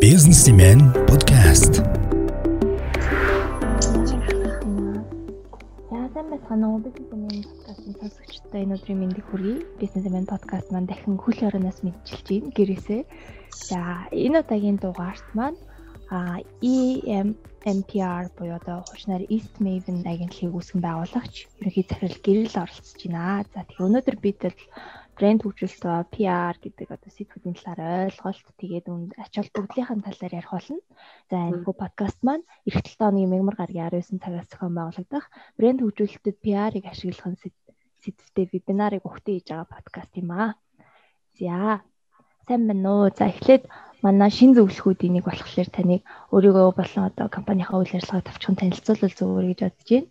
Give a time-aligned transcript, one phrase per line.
[0.00, 1.84] Businessman podcast.
[5.92, 9.68] Яасан байцгаана уу Businessman podcast-ын сонсогчдод энэ өдрийн мэндийг хүргэе.
[9.76, 13.02] Businessman podcast маань дахин хөл хорооноос мэдчилж байна гэрээсээ.
[13.68, 15.60] За энэ удаагийн дугаарт маань
[16.08, 17.36] а EM
[17.68, 23.44] NPR буюу одоо хуучнаар East Maven агентлагийг үүсгэн байгуулагч ерөнхий захирал гэрэл оролцож байна.
[23.52, 24.40] За тэгэхээр өнөөдөр бид
[25.22, 30.50] брэнд хөгжүүлэлт ба PR гэдэг одоо сэдвүүдийн талаар ойлголт тэгээд үнд ач холбогдлынхаа талаар ярих
[30.50, 30.82] болно.
[31.30, 36.36] За энэ подкаст маань эх 7 хоногийн мягмар гаргийн 19 цагаас зохион байгуулагдах брэнд хөгжүүлэлтэд
[36.42, 37.38] PR-ыг ашиглах
[38.02, 40.58] сэдвтэй вебинарыг өгтөө хийж байгаа подкаст юм аа.
[41.38, 41.86] За
[42.50, 43.14] сайн байна уу?
[43.14, 43.70] За эхлээд
[44.02, 46.02] манай шин зөвлөхүүдийн нэг болохоор таныг
[46.34, 50.10] өөрийгөө болон одоо компанийнхаа үйл ажиллагааг тавчхан танилцуулбал зүгээр гэж бодож байна.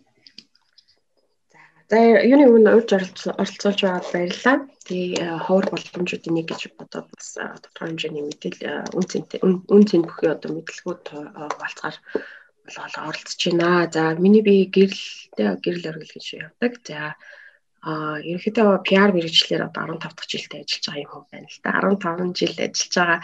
[1.92, 4.56] За юуны өмнө урьж оролцуулж байгаад баярлалаа.
[4.88, 10.32] Тэгээ ховор боломжуудын нэг гэж одоо бас тодорхой хэмжээний мэдээлэл үн цэнтэй үн цэн бүхий
[10.32, 11.04] одоо мэдлэгүүд
[11.60, 11.96] болцгаар
[12.64, 13.92] болоо оролцож байна.
[13.92, 16.72] За миний би гэрэлтэй гэрэл оргил гэж явдаг.
[16.80, 17.12] За
[17.84, 21.72] а ерөнхийдөө PR мэрэгчлэр одоо 15 дахь жилдээ ажиллаж байгаа юм хүн байна л да.
[22.32, 23.20] 15 жил ажиллаж байгаа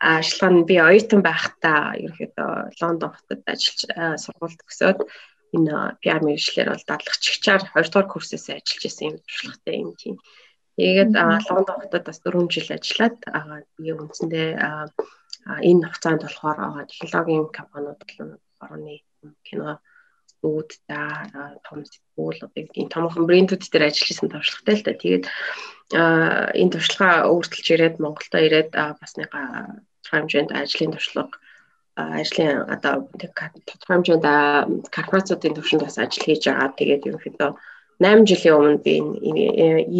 [0.00, 2.50] ажиллагаа нь би оюутан байхдаа ерөнхийдөө
[2.82, 3.80] Лондон хотод ажиллаж
[4.24, 4.98] сургууль төгсөөд
[5.56, 10.16] энэ PR мэрэгчлэр бол дадлахчигчаар 2 дугаар курсээс ажиллаж исэн юм туршлагатай юм тийм.
[10.78, 11.10] Тэгээд
[11.50, 13.16] Лондон хотод бас 4 жил ажиллаад
[13.82, 14.48] би үндсэндээ
[15.68, 18.00] энэ хугацаанд болохоор технологийн компаниуд
[18.62, 19.02] орны
[19.46, 19.80] кино
[20.46, 21.00] үүд за
[21.66, 24.92] том сэтгүүл энэ томхон брэндүүд дээр ажиллаж исэн туршлагатай л да.
[25.02, 25.24] Тэгээд
[26.60, 29.30] энэ туршлага өөртөлж ирээд Монголдо ирээд бас нэг
[30.10, 31.34] хэмжээнд ажлын туршлага
[31.98, 33.50] ажлын одоо тодорхой
[33.90, 34.26] хэмжээнд
[34.94, 36.70] корпорациудын төвшөнд бас ажил хийж байгаа.
[36.78, 37.50] Тэгээд ерөнхийдөө
[37.98, 38.94] 8 жилийн өмнө би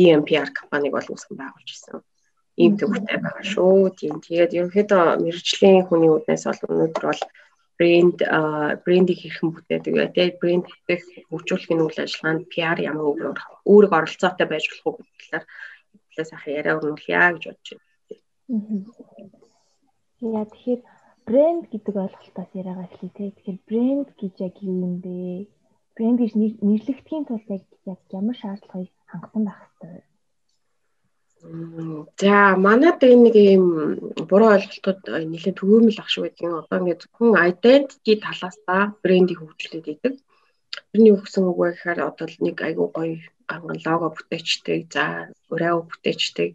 [0.07, 1.99] EMPR компаниг үүсгэн байгуулж ирсэн.
[2.63, 3.91] Ийм төвхтэй байгаа шүү.
[3.99, 4.15] Тийм.
[4.23, 7.23] Тэгээд ерөнхийдөө мэрэгжлийн хүний үднээс бол өнөөдөр бол
[7.79, 8.19] брэнд
[8.87, 10.15] брендийг хэрхэн бүтээдэг вэ?
[10.15, 13.39] Тэгээд брэнд хийх хөгжүүлэхийн үйл ажиллагаанд PR ямар өөрөөр
[13.71, 15.47] өөрөг оролцоотой байж болох уу гэдэг талаар
[16.11, 17.87] хэлээ сайхан яриа өрнүүлъя гэж бодож байна.
[20.19, 20.81] Яа тэгэхээр
[21.29, 23.25] брэнд гэдэг ойлголтоос яриагаа эхлэе те.
[23.37, 25.47] Тэгэхээр брэнд гэж яг юу юм бэ?
[25.97, 27.49] Брэнд гэж нэрлэгдэхийн тулд
[27.93, 30.09] яг ямар шаардлагыг хангасан байх вэ?
[32.21, 33.65] За манад энэ нэг юм
[34.31, 35.01] буруу ойлголтууд
[35.33, 36.59] нэлээд төгөөмөл ах шиг байдаг юм.
[36.59, 40.15] Одоо ингээд зөвхөн identity талаас та брендийг хөгжүүлээд идэг.
[40.91, 43.17] Тэрний өгсөн үг вэ гэхээр одоо нэг айгүй гоё
[43.51, 45.05] ганган лого бүтээчдэг, за
[45.53, 46.51] өрөө бүтээчдэг.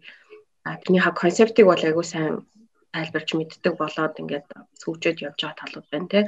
[0.66, 2.44] А тэрнийхээ концептыг бол айгүй сайн
[2.94, 4.46] тайлбарч мэддэг болоод ингээд
[4.82, 6.20] сүүжээд явж байгаа талууд байна те.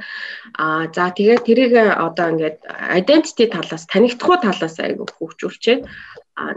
[0.59, 2.59] А за тэгээд тэрийг одоо ингээд
[2.99, 5.81] identity талаас танигдхуу талаас айгүй хөгжүүлчихэд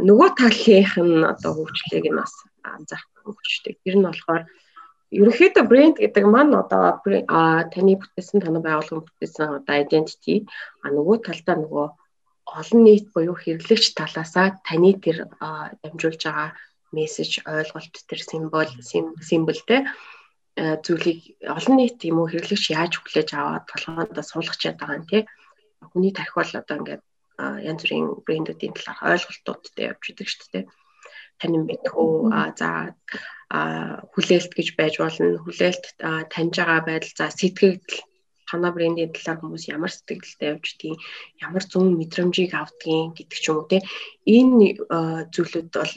[0.09, 2.35] нөгөө талынх нь одоо хөгжлийг нь бас
[2.67, 3.79] анзаарах хөгжтэй.
[3.85, 4.43] Тэр нь болохоор
[5.11, 7.03] ерөнхийдөө брэнд гэдэг маань одоо
[7.73, 10.37] таны бүтээсэн танай байгууллагын бүтээсэн одоо identity
[10.85, 11.87] а нөгөө талдаа нөгөө
[12.59, 15.17] олон нийт буюу хэрэглэгч талаасаа таны тэр
[15.83, 16.49] дамжуулж байгаа
[16.97, 18.71] мессеж ойлголт тэр символ
[19.31, 19.81] символтэй
[20.57, 25.23] зүйлийг олон нийт юм уу хэрэглэгч яаж хүлээж аваад толгоондоо суулгах чаддаг байгаа юм тий.
[25.93, 27.03] Хүний тарих бол одоо ингээд
[27.41, 30.65] янз бүрийн брэндүүдийн талаар ойлголтуудтай явж идэг шүү дээ.
[31.41, 32.11] Танин мэдхүү
[32.61, 32.71] за
[34.13, 35.41] хүлээлт гэж байж болно.
[35.41, 35.85] Хүлээлт
[36.35, 37.81] таньж байгаа байдал за сэтгэл
[38.51, 40.99] танаа брендийн талаар хүмүүс ямар сэтгэлдээ явж идгийг,
[41.39, 43.79] ямар зүүн мэдрэмжийг авдгийг гэдэг ч юм уу те.
[44.27, 44.83] Энэ
[45.31, 45.95] зүйлүүд бол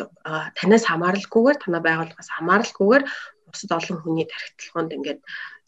[0.54, 3.04] танаас хамааралгүйгээр танаа байгууллагаас хамааралгүйгээр
[3.50, 5.22] бусад олон хүний тархитлаханд ингээд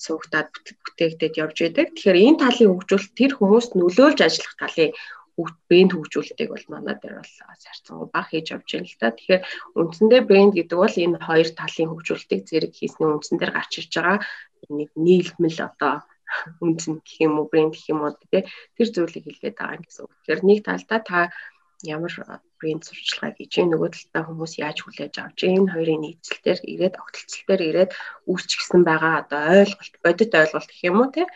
[0.06, 0.50] суугтаад
[0.86, 1.88] бүтээгдээд явж байдаг.
[1.94, 4.92] Тэгэхээр энэ талын хөгжүүлэлт тэр хүмүүст нөлөөлж ажиллах талын
[5.70, 9.10] брэнд хөгжүүлэлтийг бол манай дээр бол зарцсан баг хийж авч байна л да.
[9.12, 9.44] Тэгэхээр
[9.80, 14.18] үндсэндээ брэнд гэдэг бол энэ хоёр талын хөгжүүлэлтийг зэрэг хийсний үндсэн дээр гарч ирж байгаа
[14.80, 15.94] нэг нийлмэл одоо
[16.64, 18.44] үндсэн гэх юм уу брэнд гэх юм уу тий
[18.76, 20.14] тэр зүйлийг хэлгээд байгаа юм гэсэн үг.
[20.16, 21.20] Тэгэхээр нэг талдаа та
[21.84, 22.14] ямар
[22.60, 27.62] брэнд сурчлагаа хийж гин нөгөө талдаа хүмүүс яаж хүлээж авч энэ хоёрын нийцэлтээр ирээд огтлцэлтээр
[27.70, 27.92] ирээд
[28.32, 31.28] үйлчлэгсэн байгаа одоо ойлголт бодит ойлголт гэх юм уу тий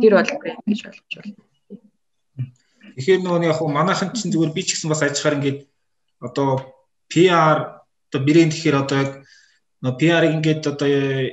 [0.00, 1.42] тэр бол брэнд гэж ойлгож байна.
[2.98, 5.60] Тэгэхээр нөгөө яг манайхан чинь зүгээр би ч гэсэн бас ажихаар ингээд
[6.26, 6.48] одоо
[7.08, 7.58] PR
[8.10, 9.12] одоо брэнд гэхээр одоо яг
[9.82, 10.88] PR-ыг ингээд одоо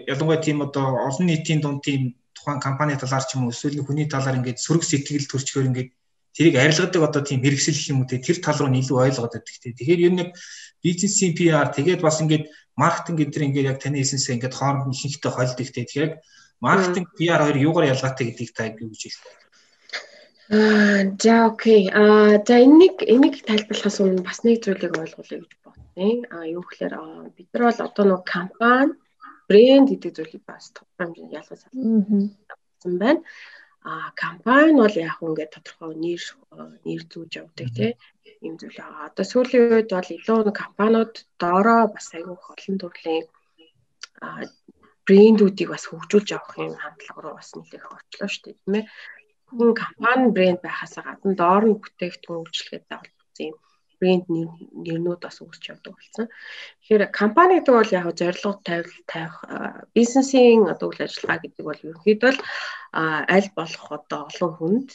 [0.06, 4.06] ялангуяа тийм одоо олон нийтийн дунд тийм тухайн компани талаар ч юм уу эсвэл хүний
[4.12, 5.90] талаар ингээд сөрөг сэтгэл төрчгөр ингээд
[6.36, 9.74] тэрийг арилгадаг одоо тийм хэрэгсэл гэх юм уу тэр тал руу илүү ойлгоод байдаг тийм.
[9.80, 10.24] Тэгэхээр ер нь
[10.84, 15.32] бизнесийн PR тэгээд бас ингээд маркетинг гэдэг ингээд яг таны хэлсэнсээ ингээд хооронд нь ихэнхдээ
[15.32, 15.88] холддог тийм.
[15.88, 16.12] Тэгэхээр
[16.60, 19.32] маркетинг PR хоёр юугаар ялгаатай гэдгийг та юу гэж хэлэх вэ?
[20.52, 21.82] Аа за окей.
[21.90, 26.20] Аа за энийг энийг тайлбарлахаас өмнө бас нэг зүйлийг ойлгуулъя гэж бодсон.
[26.36, 26.94] Аа юу гэхээр
[27.32, 28.94] бид нар бол одоо нэг компани
[29.50, 33.22] брэнд гэдэг зүйлийг бас тодорхой хэмжээнд ялгаж салсан байна.
[33.86, 36.22] А компани бол яг ингээд тодорхой нэр
[36.86, 37.94] нэр зүүж явдаг тийм
[38.46, 39.10] ийм зүйл байгаа.
[39.10, 43.26] Одоо сүүлийн үед бол илүү компаниуд доороо бас аягүй олон төрлийн
[45.08, 48.86] брэндүүдийг бас хөгжүүлж авах юм хандлага руу бас нэлээх орчлоо шүү дээ тийм ээ.
[49.54, 53.58] Хүн компани брэнд байхаас гадна доор нь бүтээгдэхүүн үйлчлэгээтэй холбогдсон юм
[54.00, 56.26] брэнд нэрнүүд бас үүсч явдаг болсон.
[56.82, 59.36] Тэгэхээр компани гэдэг бол яг зорилго тавил тавих
[59.96, 62.42] бизнесийн одоо үйл ажиллагаа гэдэг бол ерөнхийдөө л
[62.96, 64.90] аль болох одоо олон хүнд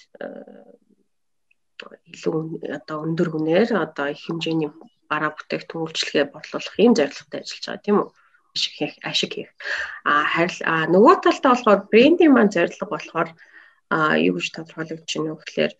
[2.12, 2.35] илүү
[2.76, 4.70] одоо өндөр гүнээр одоо их хэмжээний
[5.11, 8.08] бараа бүтээгдэхүүн үйлчлэгээ борлуулах ийм зорилготой ажиллаж байгаа тийм үү?
[8.55, 9.50] ашиг хийх ашиг хийх.
[10.05, 13.29] А харин нөгөө талдаа болохоор брендинг маань зорилго болохоор
[14.26, 15.73] юу гэж тодорхойлогдож байна вэ гэхээр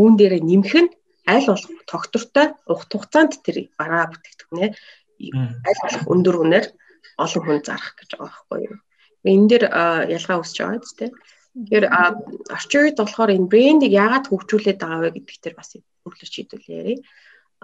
[0.00, 0.90] үүн дээрээ нэмэх нь
[1.26, 4.70] аль болох тогтвортой ухт хугацаанд тэр бараа бүтээгдэхүүнээ
[5.68, 6.66] аль болох өндөр үнээр
[7.18, 8.76] олон хүн зарах гэж байгаа байхгүй юу.
[9.26, 9.64] Энэ дээр
[10.16, 11.12] ялгаа үүсэж байгаа ч тийм.
[11.56, 11.86] Тэгэхээр
[12.52, 15.70] орчин үед болохоор энэ брендийг яагаад хөгжүүлээд байгаа вэ гэдэгт тэр бас
[16.04, 17.00] өглөө шийдвэрлэе ярив.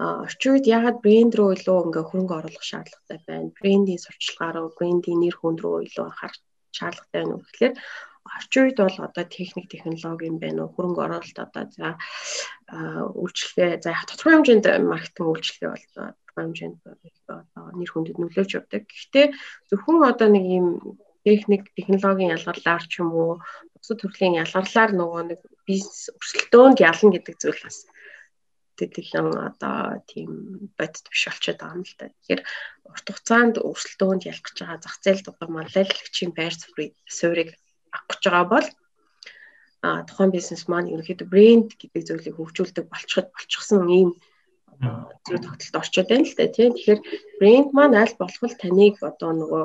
[0.01, 3.53] Орчин үед яагаад брэнд рүү илүү ингээ хөрөнгө оруулах шаардлагатай байна?
[3.61, 6.41] Брендийн сурчлагаар руу, брендийн нэр хүнд рүү илүү анхаарах
[6.73, 7.75] шаардлагатай байна уу гэхээр
[8.25, 11.89] орчин үед бол одоо техник технологи юм байна уу хөрөнгө оруулалт одоо за
[12.71, 16.79] үйлчлэгээ за тодорхой хэмжээнд маркетинг үйлчлэгээ бол тодорхой хэмжээнд
[17.79, 18.83] нэр хүндэд нөлөөж явдаг.
[18.87, 19.27] Гэхдээ
[19.69, 20.67] зөвхөн одоо нэг юм
[21.27, 23.33] техник технологийн ялгарлаар ч юм уу
[23.75, 27.79] бусад төрлийн ялгарлаар нөгөө нэг бизнес өрсөлдөөнд ялна гэдэг зүйл бас
[28.79, 30.31] тэтгэн одоо тийм
[30.79, 32.11] бодит биш болчиход байгаа юм л да.
[32.11, 32.43] Тэгэхээр
[32.91, 36.55] урт хугацаанд өрсөлдөөнд гэж байгаа зах зээлд одоо манлайлагчийн байр
[37.07, 37.51] суурийг
[37.93, 38.69] авах гэж байгаа бол
[39.83, 44.11] а тухайн бизнес маань ерөнхийдөө брэнд гэдэг зүйлийг хөгжүүлдэг болчиход болчихсон ийм
[45.27, 46.73] зүйл тогтолд орчод байна л да тийм.
[46.75, 47.01] Тэгэхээр
[47.39, 49.65] брэнд маань аль болох таныг одоо нөгөө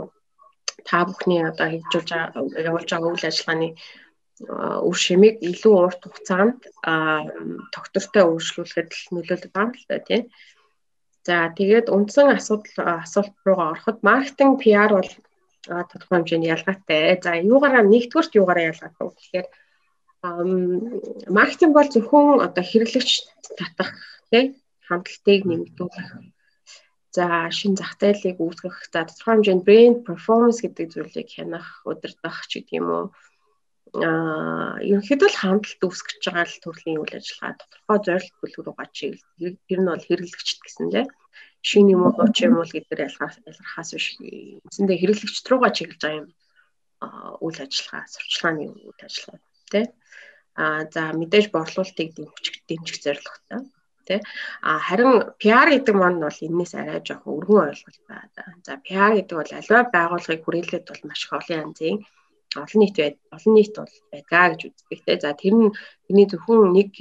[0.88, 2.10] та бүхний одоо хэрэгжүүлж
[2.70, 3.70] явуулж байгаа үйл ажиллагааны
[4.88, 6.60] үр шимийг илүү урт хугацаанд
[7.74, 10.24] тогтвортой өөрчлүүлэхэд нөлөөлөд байгаа юм л да тийм.
[11.28, 15.12] За тэгээд үндсэн асуудал асуулт руугаа ороход маркетинг PR бол
[15.68, 17.20] тодорхой хэмжээний ялгаатай.
[17.24, 19.48] За юугаараа нэгдүгürt юугаараа ялгаатай вэ гэхээр
[21.38, 23.12] маркетинг бол зөвхөн одоо хэрэглэгч
[23.60, 23.92] татах
[24.32, 26.10] тий хандлтыг нэмэгдүүлэх.
[27.16, 27.26] За
[27.58, 32.78] шин зах зээлийг үүсгэх, за тодорхой хэмжээнд брэнд перформанс гэдэг зүйлийг хянах, удирдах ч гэдэг
[32.80, 33.06] юм уу.
[33.98, 39.58] Аа ерөнхийдөө л хандлт үүсгэж байгаа л төрлийн үйл ажиллагаа тодорхой зорилт бүлгэрүүгээ чиглэл.
[39.68, 41.06] Тэр нь бол хэрэглэгчд гэсэн тий
[41.62, 46.28] шин юм уу хууч юм уу гэдгээр ялгархаас биш үндсэндээ хэрэглэгчд руугаа чиглэж байгаа юм
[47.46, 49.86] үйл ажиллагаа сурчлагын үйл ажиллагаа тий
[50.58, 53.62] а за мэдээж борлуулалтыг дэмжих дэмжих зорилготой
[54.08, 54.20] тий
[54.70, 55.12] а харин
[55.42, 58.58] PR гэдэг маань бол энэс арай жоохон өргөн ойлголт байна.
[58.68, 61.98] За PR гэдэг бол аливаа байгууллагыг хүрээлээд бол маш их олон янзын
[62.56, 65.14] олон нийт байд олон нийт бол байдгаа гэж үздэг те.
[65.24, 65.70] За тэр нь
[66.06, 66.92] тэрний зөвхөн нэг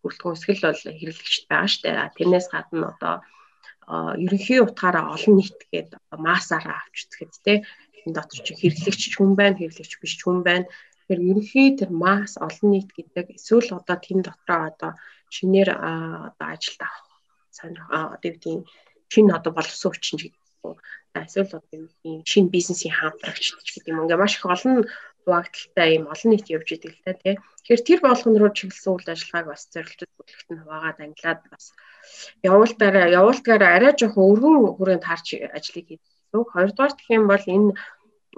[0.00, 1.90] бүрэлдэхүүн өсгөл бол хэрэглэгчд байгаа штэ.
[2.16, 3.14] Тэрнээс гадна одоо
[4.24, 5.90] ерөнхий утгаараа олон нийт гээд
[6.26, 7.54] массаараа авч үзэхэд те
[8.04, 10.68] энэ дотор чи хэрэглэгч хүн байна, хэрэглэгч биш хүн байна.
[11.04, 14.92] Тэгэхээр ерөнхий тэр масс олон нийт гэдэг эсвэл одоо тийм дотроо одоо
[15.34, 17.08] шинээр одоо ажилд авах
[17.56, 18.64] сонир одоо юу гэдэг
[19.12, 20.42] шинэ одоо боловсон хүчин гэдэг
[21.24, 24.88] эсвэл одоо юм шинэ бизнесийн хамтрагч гэдэг юм ингээ маш их олон
[25.24, 27.34] хуваагдaltaй юм олон нийт явж идэг л та тий.
[27.64, 31.64] Тэгэхээр тэр болгон руу чиглэсэн үйл ажиллагааг бас зорилттой бүлэгт нь хуваагаад ангилаад бас
[32.50, 36.00] явуултаараа явуултгаараа арай жоохон өргөн хүрээнд харж ажлыг хийдэг.
[36.52, 37.70] Хоёрдугаар гэх юм бол энэ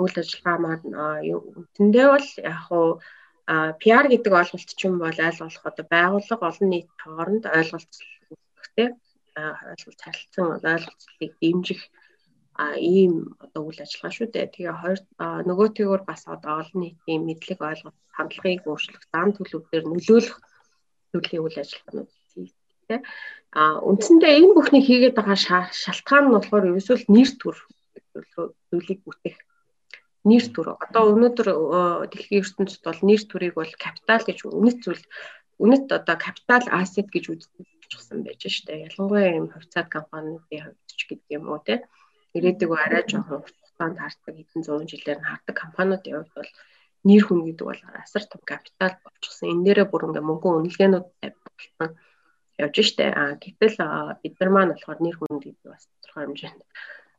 [0.02, 0.85] үйл ажиллагаа маань
[1.58, 2.88] үндсэндээ бол яг хуу
[3.80, 7.92] PR гэдэг ойлголт ч юм бол аль болох одоо байгууллага олон нийт хооронд ойлголт
[8.32, 8.88] үүсгэхтэй
[9.70, 11.82] ойлголт харилцан ойлголцлыг дэмжих
[12.80, 14.52] ийм одоо үйл ажиллагаа шүү дээ.
[14.54, 15.00] Тэгээ хоёр
[15.49, 20.38] нөгөөтэйгөр бас одоо олон нийтийн мэдлэг ойлголт хандлагыг өөрчлөх, зам төлөвлөөр нөлөөлөх
[21.12, 22.11] төрлийн үйл ажиллагаанууд
[22.88, 23.02] тийм.
[23.57, 25.38] А үндсэндээ энэ бүхнийг хийгээд байгаа
[25.73, 27.57] шалтгаан нь болохоор ерөөсөө нэр төр
[28.71, 29.38] зүйлийг бүтээх
[30.28, 30.66] нэр төр.
[30.85, 31.49] Одоо өнөөдөр
[32.11, 35.05] дэлхийн ертөнцид бол нэр төрийг бол капитал гэж үнэт зүйл
[35.62, 37.64] үнэт одоо капитал ассет гэж үздэг
[38.26, 38.90] байж штэ.
[38.90, 41.87] Ялангуяа юм хувьцаат компаниудын хувьд ч гэдэг юм уу те
[42.37, 46.50] ирээдүг арай жоохон хугацаанд хардаг хэдэн зуун жилээр нь хардаг компаниудын хувьд бол
[47.09, 49.49] нэр хүн гэдэг бол асар том капитал болчихсон.
[49.52, 51.90] Энэ дээрээ бүр ингээ мөнгөн үнэлгээнүүд тавьсан
[52.58, 53.06] явж штэ.
[53.12, 53.76] А гэтэл
[54.22, 56.62] бид нар маань болохоор нэр хүн гэдэг бас тодорхой хэмжээнд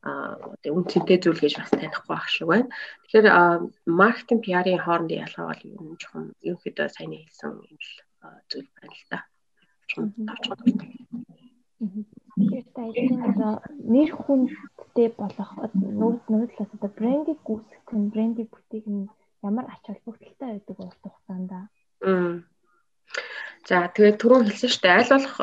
[0.08, 2.70] а одоо үнцэнтэй зүйл гэж бас танихгүй байх шиг байна.
[3.10, 3.28] Тэгэхээр
[3.86, 7.92] маркетинг PR-ийн хоорондын ялгаа бол юм жоохон ерөнхийдөө сайн хэлсэн юм л
[8.50, 9.20] зүйл байна л да.
[12.38, 13.54] Тэгэхээр та эдгээр одоо
[13.94, 19.10] нэр хүндтэй болох нүүд талаас одоо брендийг гүйцэтгэх нь брендийг бүтээх нь
[19.42, 21.52] ямар ач холбогдолтой байдаг урт хугацаанд.
[23.68, 24.96] За тэгээд түрүүн хэлсэн шүү дээ.
[24.96, 25.36] Аль болох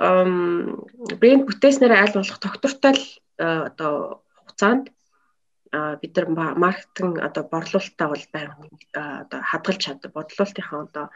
[1.20, 2.96] брэнд бүтээснээр аль болох тогтвортой
[3.36, 4.88] одоо хугацаанд
[6.00, 11.06] бид нар маркетинг одоо борлуулалтаа бол байнга одоо хадгалж чад бодлуулалтынхаа одоо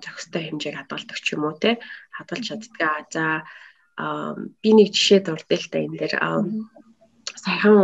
[0.00, 1.76] зохистой хэмжээг хадгалдаг ч юм уу те?
[2.16, 3.24] Хадгалж чаддгаа за
[4.62, 6.14] би нэг жишээ дурдъя л да энэ дээр
[7.44, 7.76] саяхан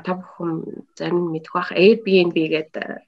[0.00, 0.52] та бүхэн
[0.96, 1.76] зарим мэдэх бах.
[1.76, 3.04] Airbnb гэдэг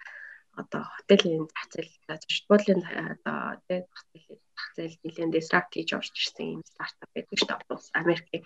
[0.61, 2.83] одоо хотелийн зах зээл зочдлын
[3.15, 8.43] одоо тий зах зээл нэлээд disrupt хийж орж ирсэн юм стартап байдаг шүү дээ Америкийн.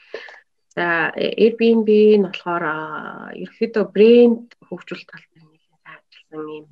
[0.74, 0.86] За
[1.16, 1.88] Airbnb
[2.18, 2.64] нь болохоор
[3.42, 6.66] ерөөхдөө брэнд хөгжүүлэлт тал дээр нэлээд сайн ажилласан юм.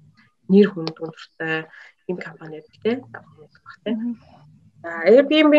[0.52, 1.57] Нэр хүнд өндөртэй
[2.11, 2.99] юм компани байдаг тийм.
[4.83, 5.55] За Airbnb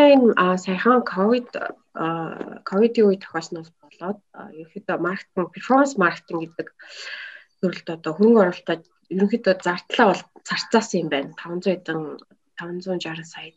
[0.65, 1.49] саяхан ковид
[2.69, 4.19] ковидын үе тохиолсноос болоод
[4.61, 6.67] ерөөхдөө маркетинг перформанс маркетинг гэдэг
[7.59, 8.81] төрөлд одоо хөрөнгө оруулалтад
[9.13, 11.31] ерөнхийдөө зардлаа бол зарцаасан юм байна.
[11.39, 11.99] 500 эдэн
[12.57, 13.51] 560 сая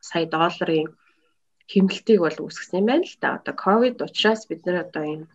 [0.00, 0.88] сая долларын
[1.68, 3.28] хэмнэлтийг бол үүсгэсэн юм байна л да.
[3.38, 5.26] Одоо ковид учраас бид нар одоо энэ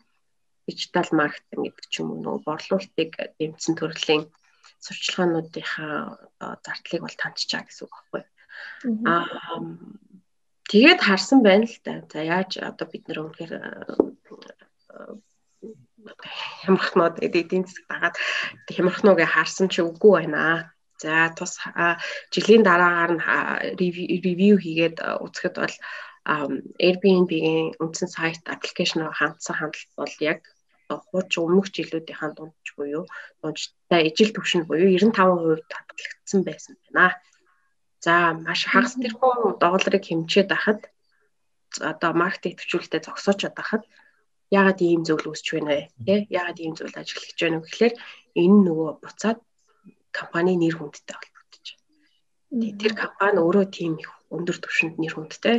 [0.65, 4.23] дижитал маркетинг гэдэг ч юм уу нөгөө борлуулалтыг дэмжсэн төрлийн
[4.85, 5.95] сурчлагынуудынхаа
[6.65, 8.23] зардлыг бол тандчаа гэсэн үг байхгүй.
[9.05, 9.59] Аа
[10.71, 11.93] тэгээд харсан байна л да.
[12.11, 13.53] За яаж одоо бид нэр үнэхээр
[16.63, 18.15] хямрахнууд эдийн засаг дагаад
[18.75, 20.73] хямрахнуугээ харсан чи үгүй байна.
[21.01, 21.59] За тус
[22.33, 23.23] жилийн дараагаар нь
[24.23, 25.75] ревю хийгээд үзэхэд бол
[26.87, 30.39] Airbnb-ийн үндсэн сайт аппликейшн хандсан хандлт бол яг
[30.87, 33.03] хуучин өмнөх жилүүдийнхаа дундч буюу
[33.41, 37.19] дундчтай ижил түвшин буюу 95% татгалагдсан байсан байна.
[38.05, 38.13] За
[38.45, 40.79] маш хагас тэрхүү долларыг хэмжээд байхад
[41.91, 43.83] одоо маркетинг төвчүүлэлтэд зогсоочод байхад
[44.57, 45.81] яагаад ийм зүйл үүсч байна вэ?
[46.05, 47.93] Тэ яагаад ийм зүйл ажиглаж байна вэ гэхээр
[48.41, 49.39] энэ нөгөө буцаад
[50.17, 52.77] компани нэр хүндтэй холбогдож байна.
[52.81, 55.57] Тэр компани өөрөө тийм их өндөр түвшинд нэр хүндтэй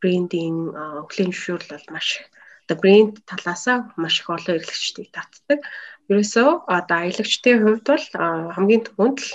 [0.00, 2.08] брендинг өвлийн зөвшөөрөл бол маш
[2.64, 5.60] одоо брэнд талаасаа маш их олон эрхлэгчдийг татдаг.
[6.10, 8.06] Ерөөсөө одоо аялагчдын хувьд бол
[8.54, 9.30] хамгийн түрүүнд л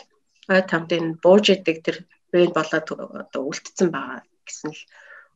[0.54, 1.98] ой тамтын бууж идэг тэр
[2.32, 2.88] брэнд болоод
[3.22, 4.82] одоо үлдсэн байгаа гэсэн л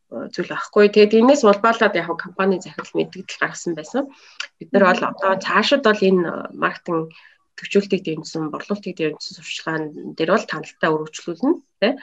[0.10, 0.90] зүйл байхгүй.
[0.90, 4.04] Тэгээд энэс улбаалаад яг компани захирал мэдгдэл гаргасан байсан.
[4.58, 7.14] Бид нар бол одоо цаашид бол энэ маркетинг
[7.58, 9.86] төвчүүлтийг дэмжсэн, борлуулалтыг дэмжсэн сурчлагын
[10.18, 11.96] дээр бол таналтаа өргөжлүүлнэ, тийм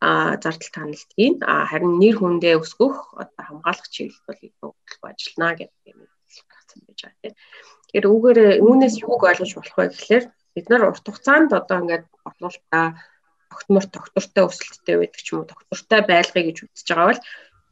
[0.00, 5.82] а зардал таналт ийн харин нэр хүндээ өсгөх одоо хамгаалах чиглэл бол өгөх ажиллана гэдэг
[5.88, 6.00] юм
[6.52, 7.34] гарсан байж байгаа тийм.
[7.88, 12.86] Тэгэхээр үүгээр үүнээс юуг ойлгож болох вэ гэхээр бид нар урт хугацаанд одоо ингээд бодлуулалтаа
[13.48, 17.22] тогтмор тогтвортой өсөлттэй байдаг ч юм уу тогтвортой байлгыг гэж үзэж байгаа бол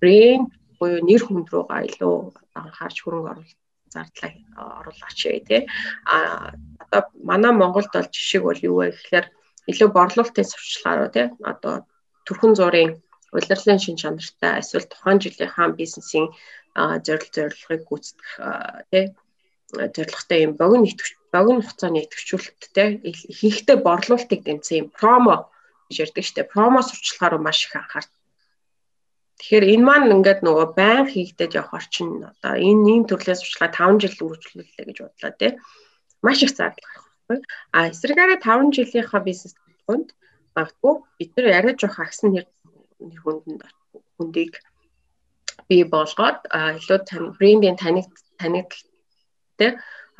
[0.04, 2.14] брэнд буюу нэр хүнд рүүгээ илүү
[2.60, 3.60] анхаарч хөрөнгө оруулалт
[3.94, 4.30] зардлаа
[4.80, 5.62] оруулаач тий.
[6.04, 9.26] А одоо манай Монголд бол жишээ бол юу вэ гэхээр
[9.70, 11.74] илүү борлуулалтын сурчлагаараа тий одоо
[12.26, 12.92] төрхөн зургийн
[13.36, 16.28] улирлын шин чанартай эсвэл тухайн жилийнхаа бизнесийн
[17.06, 18.32] зорил зорилгыг гүйцэтгэх
[18.92, 19.04] тий
[19.96, 25.36] зорилготой юм богино итгэвч богино хугацааны итгэвчүүлэлттэй ихэнхдээ борлуулалтыг дэмжсэн юм промо
[25.88, 28.10] гэж ярьдаг штеп промо сурчлагаар маш их анхаард.
[29.38, 34.02] Тэгэхээр энэ маань ингээд нөгөө байн хийгдэж явах орчин одоо энэ ийм төрлийн сурчлага 5
[34.02, 35.52] жил үргэлжлүүлээ гэж бодлоо тий.
[36.24, 37.38] Маш их зардал гарах байхгүй.
[37.74, 39.54] А эсвэргээрээ 5 жилийнхаа бизнес
[39.86, 40.08] хүнд
[40.54, 42.46] магадгүй бид нар арай жоох агсан нэр
[43.02, 43.62] нэр хүнд
[44.16, 44.52] хүндийг
[45.68, 46.40] бий болгоод
[46.78, 49.70] илүү тань брендийн таник танигдaltaй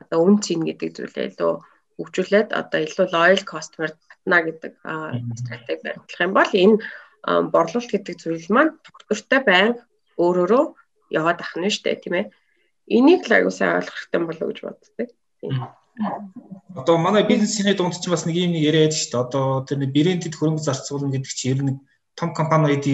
[0.00, 1.52] одоо үн цэн гэдэг зүйлээ илүү
[1.97, 4.73] хөгжүүлээд одоо илүү loyal customer татна гэдэг
[5.40, 6.76] стратеги баримтлах юм бол энэ
[7.25, 9.83] борлуулалт гэдэг зүйл маань тогтвортой байнга
[10.21, 10.64] өөрөөрөө
[11.16, 12.26] яваад ахна штэ тийм ээ.
[12.88, 15.09] Энийг л аягүй сайн ойлгох хэрэгтэй болов гэж боддог.
[16.76, 19.14] Одоо манай бизнесийн дунд чинь бас нэг юм яриад дээ.
[19.25, 21.81] Одоо тэр нэг брэндэд хөрөнгө зарцуулна гэдэг чинь ер нь
[22.19, 22.85] том компаниуд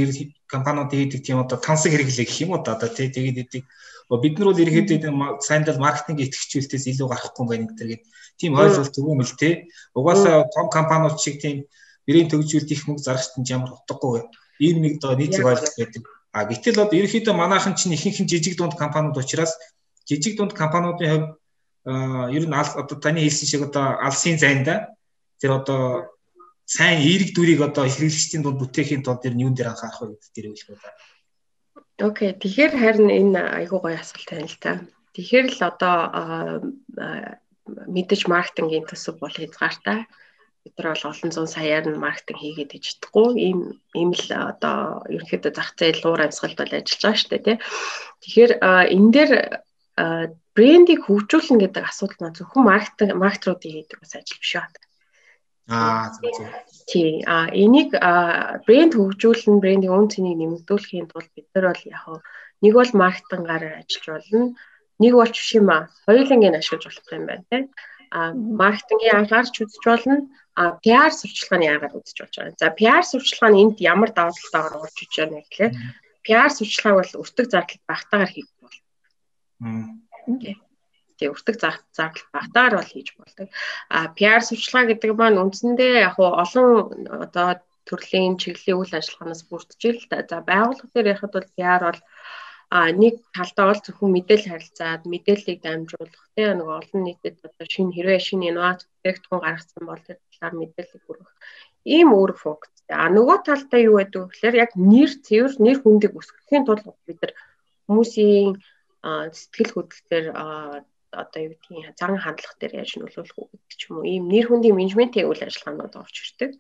[0.47, 2.77] компаниуд хийдэг тийм одоо тансаг хэрэглээ гэх юм уу да.
[2.77, 3.65] Одоо тий тэгээд идэг.
[4.11, 8.03] Бид нар бол ерөөхдөө сайндал маркетинг идэвхжүүлэлтээс илүү гарахгүй байна гэдэг.
[8.39, 9.71] Тийм ойлголт өгөө мэл тий.
[9.95, 11.67] Угаасаа том компаниуд шиг тийм
[12.11, 14.27] брэнд төгжүүлэлт их мөнгө зарахт нь ямар утгагүй
[14.59, 16.03] ийм нэг одоо нийцэг ойлголт байдаг
[16.35, 19.55] а гэтэл одоо ерөөхдөө манайхан чинь ихэнх жижиг дунд компаниуд учраас
[20.09, 21.29] жижиг дунд компаниудын хувьд
[22.37, 24.95] ер нь одоо таны хэлсэн шиг одоо алсын зайнда
[25.41, 26.13] тэр одоо
[26.67, 30.33] сайн эерэг дүрийг одоо хэрэглэгчдийн дунд бүтээхийн тулд ер нь юун дээр анхаарах вэ гэдэг
[30.35, 30.79] дээр хэлэх үү.
[32.07, 32.31] Окей.
[32.39, 34.73] Тэгэхээр харин энэ айгуу гоё асуулт байна л та.
[35.19, 35.97] Тэгэхээр л одоо
[37.67, 40.07] мэдээж маркетингийн төсөв бол хязгаартай.
[40.65, 43.61] Бид нар бол олон зуун саяар нь маркетинг хийгээд иж чадахгүй ийм
[43.97, 47.59] ийм л одоо ерөнхийдөө зах зээл уур амьсгалд бол ажиллаж байгаа шүү дээ тий.
[48.23, 48.53] Тэгэхээр
[48.95, 49.33] энэ дээр
[50.57, 54.79] брендийг хөгжүүлнэ гэдэг асуудал маань зөвхөн маркетинг маркетруудын хийдэг бас ажил биш байна.
[55.71, 56.49] Аа зөв.
[56.91, 57.23] Тий.
[57.25, 57.91] А энийг
[58.67, 62.05] брэнд хөгжүүлэн брендийн үн цэнийг нэмэгдүүлэхийн тулд бид нар бол яг
[62.61, 64.57] нэг бол маркетингаар ажиллаж болно.
[65.01, 65.89] Нэг бол биш юм аа.
[66.05, 67.63] Хоёулангийн ашиглаж болох юм байна тий.
[68.11, 70.17] А маркетингийн анхаарч үзэж болно.
[70.61, 72.61] А PR сурчлагын яагаар үзэж болж байгаа.
[72.63, 75.75] За PR сурчлагын энд ямар давуу талаар орж иж байгаа вэ гэхлээр
[76.27, 78.83] PR сурчлагыг бол өртөг зардал багтаагаар хийх болно.
[81.21, 83.49] Тэгээ өртөг зардал багтаагаар бол хийж болдог.
[83.93, 90.01] А PR сурчлага гэдэг маань үндсэндээ яг олон одоо төрлийн чиглэлийн үйл ажиллагаанаас бүрдэж ил.
[90.09, 92.01] За байгууллага дээр яхад бол PR бол
[92.71, 97.95] а нэг талдаа бол зөвхөн мэдээлэл харилцаад мэдээллийг дамжуулах тийм нэг олон нийтэд одоо шинэ
[97.95, 101.33] хэрвээ шинэ инновац бүтээгдэхүүн гаргасан бол тэр талаар мэдээлэл хүргэх
[101.95, 102.71] ийм өөр фокус.
[102.91, 107.19] А нөгөө талдаа юу гэдэг вэ гэхээр яг нэр цэвэр нэр хүндийг өсгөхийн тулд бид
[107.23, 107.33] нар
[107.91, 108.49] хүмүүсийн
[109.35, 110.27] сэтгэл хөдлөлтөөр
[111.11, 114.47] одоо юу гэдгийг зан хандлах дээр яаж нөлөөлөх үү гэдэг ч юм уу ийм нэр
[114.47, 116.53] хүндийн менежментийн үйл ажиллагаанууд орж ирдэг.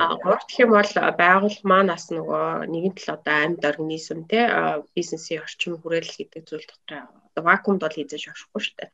[0.00, 4.40] А гурав дахь юм бол байгууллага маань бас нөгөө нэгэн тал одоо амьд организм те
[4.96, 8.90] бизнесийн орчин хүрээлэл гэдэг зүйл дотор вакуумд бол хийж явахгүй шүү дээ.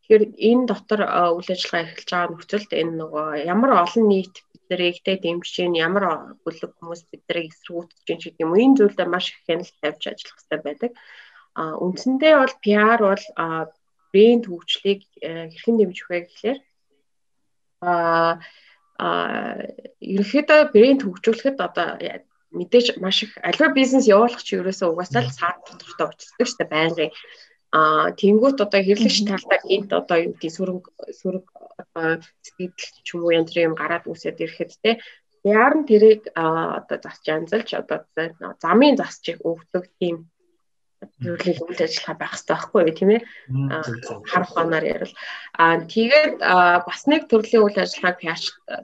[0.00, 1.00] Тэгэхээр энэ дотор
[1.36, 5.56] үйл ажиллагаа эхэлж байгаа нөхцөлд энэ нөгөө ямар олон нийт бид нарыг те дэмжиж
[5.86, 6.04] ямар
[6.44, 8.52] бүлэг хүмүүс бид нарыг эсэргүүцэж гин ч гэдэг юм.
[8.56, 10.92] Энэ зүйлдээ маш их хяналт тавьж ажиллах хэрэгтэй байдаг.
[11.60, 13.24] А үндсэндээ бол PR бол
[14.12, 16.58] брэнд хөгжлийг э, хэрхэн дэмжих вэ гэхлээр
[17.84, 18.38] а
[18.98, 19.08] а
[20.00, 21.88] ерөнхийдөө брэнд хөгжүүлэхэд одоо
[22.56, 27.10] мэдээж маш их аливаа бизнес явуулах чи ерөөсөө угаасаа л саад тодорхой шүү дээ байнгын.
[27.76, 30.84] А тэнгуут одоо хэрлэгч талдаа гинт одоо юу гэдэг сүрэг
[31.20, 31.46] сүрэг
[31.82, 32.08] одоо
[32.40, 32.72] сэтгэл
[33.04, 34.90] ч юм уу янз бүрийн юм гараад үсээд ирэхэд те
[35.44, 37.98] яар нь тэрийг одоо засч янзалж одоо
[38.62, 40.16] замын засчийг өгдөг тийм
[41.22, 43.22] төрлийн үйл ажиллагаа байх хэрэгтэй байхгүй юу тийм ээ?
[44.30, 45.14] Харах банаар ярил.
[45.58, 46.34] А тэгээд
[46.88, 48.18] бас нэг төрлийн үйл ажиллагааг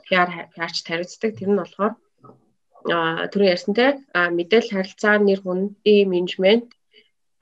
[0.07, 1.31] PR PR тариуцдаг.
[1.37, 1.95] Тэр нь болохоор
[3.33, 6.69] түрүү ярьсан те мэдээлэл харилцаа нэр хүндийн менежмент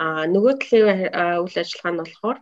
[0.01, 1.09] а нөгөө талын
[1.45, 2.39] үйл ажиллагаа нь болохоор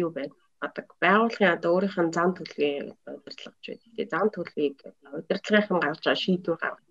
[0.00, 0.34] юу байна
[0.66, 3.88] одоо байгууллагын одоо өөрийнх нь зам төлөвийн удирдлагч байдаг.
[3.92, 4.76] Тэгээ зам төлөвийг
[5.18, 6.86] удирдлагынхан гаргаж байгаа шийдвэр гаргах.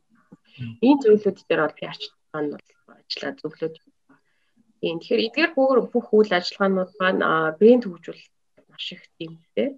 [0.88, 2.02] Энэ зүйлүүд дээр бол PRч
[2.36, 2.68] маань бол
[3.00, 4.20] ажиллаа зөвлөж байна.
[4.84, 5.52] Тийм тэгэхээр эдгээр
[5.88, 7.22] бүх үйл ажиллагаанууд маань
[7.60, 8.24] брэнд хөгжүүл
[8.70, 9.70] маш их тиймтэй.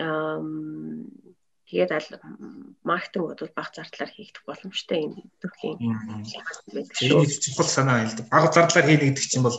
[0.00, 0.40] Аа
[1.68, 2.10] тэгээд аль
[2.88, 5.76] маркетинг бодвол баг зардлаар хийгдэх боломжтой юм төрлийн
[6.72, 7.22] байдаг шүү.
[7.22, 8.26] Энэ чухал санаа хэлдэг.
[8.32, 9.58] Баг зардлаар хийнэ гэдэг чинь бол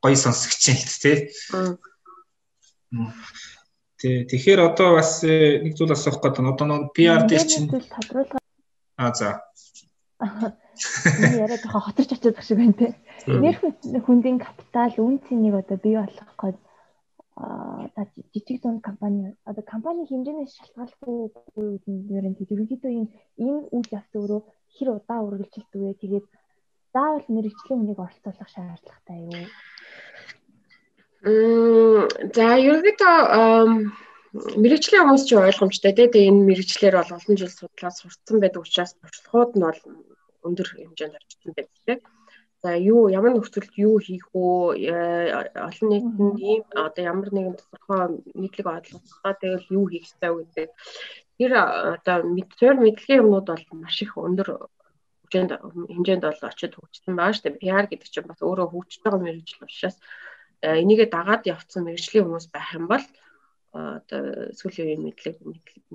[0.00, 1.18] гоё сонсогч юм л тээ.
[3.96, 7.68] Тэ тэгэхээр одоо бас э, нэг зүйл асуух гэдэг нь одоо нэг PR дээр чинь
[8.96, 9.40] Аа за.
[10.20, 12.88] Энэ яриад байгаа хоторч очиод шиг байна те.
[13.26, 13.56] Нэр
[14.06, 16.58] хүндийн капитал үн цэнийг одоо бий болгох гээд
[17.36, 18.02] а
[18.32, 21.16] жижиг дунд компани одоо компани хэмжээнээс шалтгаалгүй
[21.60, 23.12] үгээр нь ерөнхийдөө энэ
[23.44, 24.40] энэ үйл явц өөрөө
[24.74, 26.00] хэр удаа үргэлжилдэг вэ?
[26.00, 26.26] Тэгээд
[26.96, 29.44] заавал мэрэгжлийн хүнийг оролцуулах шаардлагатай юу?
[31.28, 33.16] Мм за ерөнхийдөө
[34.36, 39.52] мэрэгжлийн хүмүүс ч ойлгомжтой тийм энэ мэрэгчлэр бол олон жил судлаад сурцсан байдаг учраас туршлагууд
[39.56, 39.80] нь бол
[40.46, 42.00] өндөр хэмжээнд орчсон байдаг тийм.
[42.62, 44.96] За юу ямар нөхцөлд юу хийх үү э,
[45.68, 48.02] олон нийтэнд ийм одоо ямар нэгэн тодорхой
[48.34, 50.68] мэдлэг олгохоо тэгэл юу хийх ёстой гэдэг
[51.38, 51.52] тэр
[51.94, 54.48] одоо мэдээр мэдлэгийн юмнууд бол маш их өндөр
[55.30, 55.52] хэмжээнд
[55.92, 57.60] хэмжээнд бол очиж хөгжсөн байгаа шүү дээ.
[57.62, 59.96] PR гэдэг чинь бас өөрөө хөгжиж байгаа мэрэгжил учраас
[60.64, 63.04] э, энийгээ дагаад явцсан мэрэгжлийн хүмүүс байх юм бол
[63.98, 64.22] одоо
[64.58, 65.36] сүүлийн үеийн мэдлэг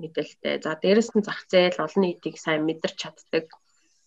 [0.00, 0.54] мэдээлэлтэй.
[0.64, 3.46] За дээрэс нь зах зээл олон нийтийг сайн мэдэрч чаддаг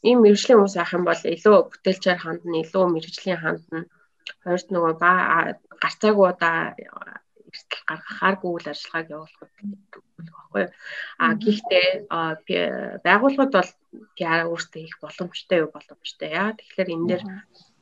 [0.05, 3.79] ийм мэрэгжлийн хүмүүс авах юм бол илүү бүтээлчээр хандна, илүү мэрэгжлийн хандна.
[4.45, 5.11] Хоёрт нөгөө ба
[5.81, 6.57] гарцаагүй удаа
[7.49, 10.65] эрсдэл гаргахааргүй үйл ажиллагааг явуулах гэдэг баггүй.
[11.23, 11.87] А гэхдээ
[13.05, 13.71] байгууллагууд бол
[14.17, 16.29] PR өөртөө их боломжтой юу боломжтой.
[16.29, 17.23] Яа тэгэхээр энэ дээр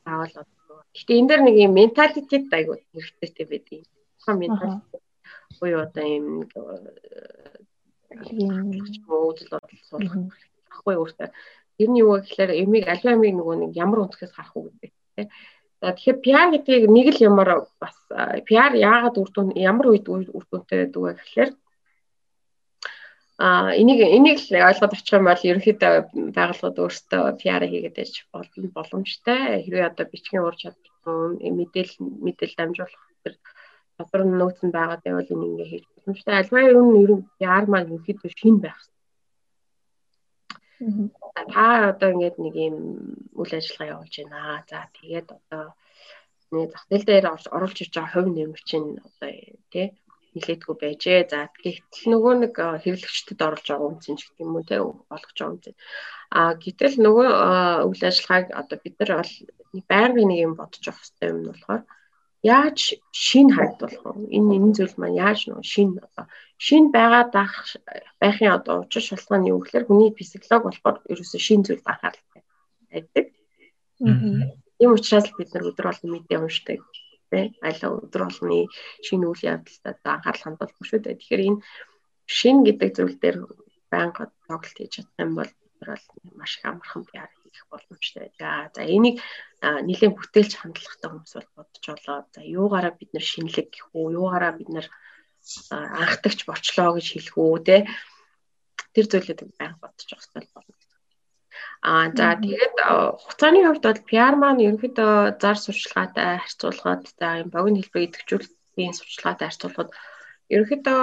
[0.04, 0.34] заавал
[0.94, 3.80] гэхдээ энэ дээр нэг юм менталитет айгуу хэрэгтэй байдаг.
[4.18, 5.03] Тухайн менталитет
[5.60, 6.26] буюу одоо ийм
[8.14, 10.34] үүдэл бодол суулгах.
[10.70, 11.28] Баггүй өөртөө.
[11.78, 14.92] Тэр нь юу вэ гэхээр эмийг аливаа эмийг нөгөө нэг ямар өнцгөөс гарах уу гэдэг
[15.16, 15.28] тийм.
[15.82, 17.48] За тэгэхээр PR гэдгийг нэг л ямар
[17.82, 17.96] бас
[18.46, 21.50] PR яагаад үр дүн ямар үед үр дүнтэй байдаг вэ гэхээр
[23.36, 25.94] а энийг энийг л ойлгоод очих юм бол ерөнхийдөө
[26.38, 29.66] байгууллагууд өөрсдөө PR хийгээд байж болно боломжтой.
[29.66, 33.04] Хэрвээ одоо бичгийн ур чадвар мэдээлэл мэдээлэл дамжуулах
[34.12, 36.34] нөөц нь байгаа байвал энэ ингээ хийж боломжтой.
[36.40, 38.80] Альва юм ер нь яар маань ерөөхдөө шин байх.
[41.54, 42.76] Та одоо ингээд нэг юм
[43.40, 44.64] үйл ажиллагаа явуулж байна.
[44.70, 45.64] За тэгээд одоо
[46.52, 49.30] нэг зах зээл дээр оруулж иж байгаа хувь нэмэр чинь одоо
[49.72, 49.86] тий
[50.34, 51.20] нилээдгүй байжээ.
[51.30, 55.54] За гэтэл нөгөө нэг хэрэглэгчдэд оруулж байгаа үнцэн ч гэх юм уу те олгож байгаа
[55.54, 55.74] үнцэн.
[56.34, 57.28] А гэтэл нөгөө
[57.88, 59.32] үйл ажиллагааг одоо бид нар бол
[59.90, 61.82] байнгын нэг юм бодож авах хэрэгтэй юм болохоор
[62.44, 62.78] яаж
[63.26, 64.28] шин харагдуулах вэ?
[64.36, 66.24] Энэ энэ зүйл маань яаж нөгөө шин одоо
[66.66, 67.54] шин байгаа дах
[68.20, 72.24] байхын одоо учир шалтгаан нь юу гэхээр хүний психолог болохоор ерөөсөө шин зүйл анхаарал
[72.92, 73.26] байдаг.
[74.80, 76.80] Ийм учраас бид нар өдөр болгон мэдээ уншдаг
[77.30, 78.58] тий аль өдөр болгоны
[79.06, 81.18] шинэ үйл явдалтад анхаарал хандуулах шүү дээ.
[81.18, 81.60] Тэгэхээр энэ
[82.36, 83.36] шин гэдэг зүйл дээр
[83.90, 86.04] байнга тоглолт хийж юм бол бол
[86.38, 88.74] маш их амархан пиар хийх боломжтой байдаг.
[88.74, 89.22] За энийг
[89.62, 92.18] нэлээд бүтээлч хандлагатай хүмүүс бол бодож олоо.
[92.34, 94.18] За юугаараа бид нар шинэлэг гэх үү?
[94.18, 94.86] Юугаараа бид нар
[95.70, 97.76] анхдагч борчлоо гэж хэлэх үү те
[98.94, 100.74] тэр зүйлүүдийг байнга бодож авах хэрэгтэй болно.
[101.84, 102.76] Аа за тэгээд
[103.20, 109.46] хугацааны хувьд бол PR маань ерөнхийдөө зар сурчлагаатай харьцуулахад за юм богино хэлбэрийг идэвхжүүлэхийн сурчлагаатай
[109.48, 109.90] харьцуулахад
[110.54, 111.02] ерөнхийдөө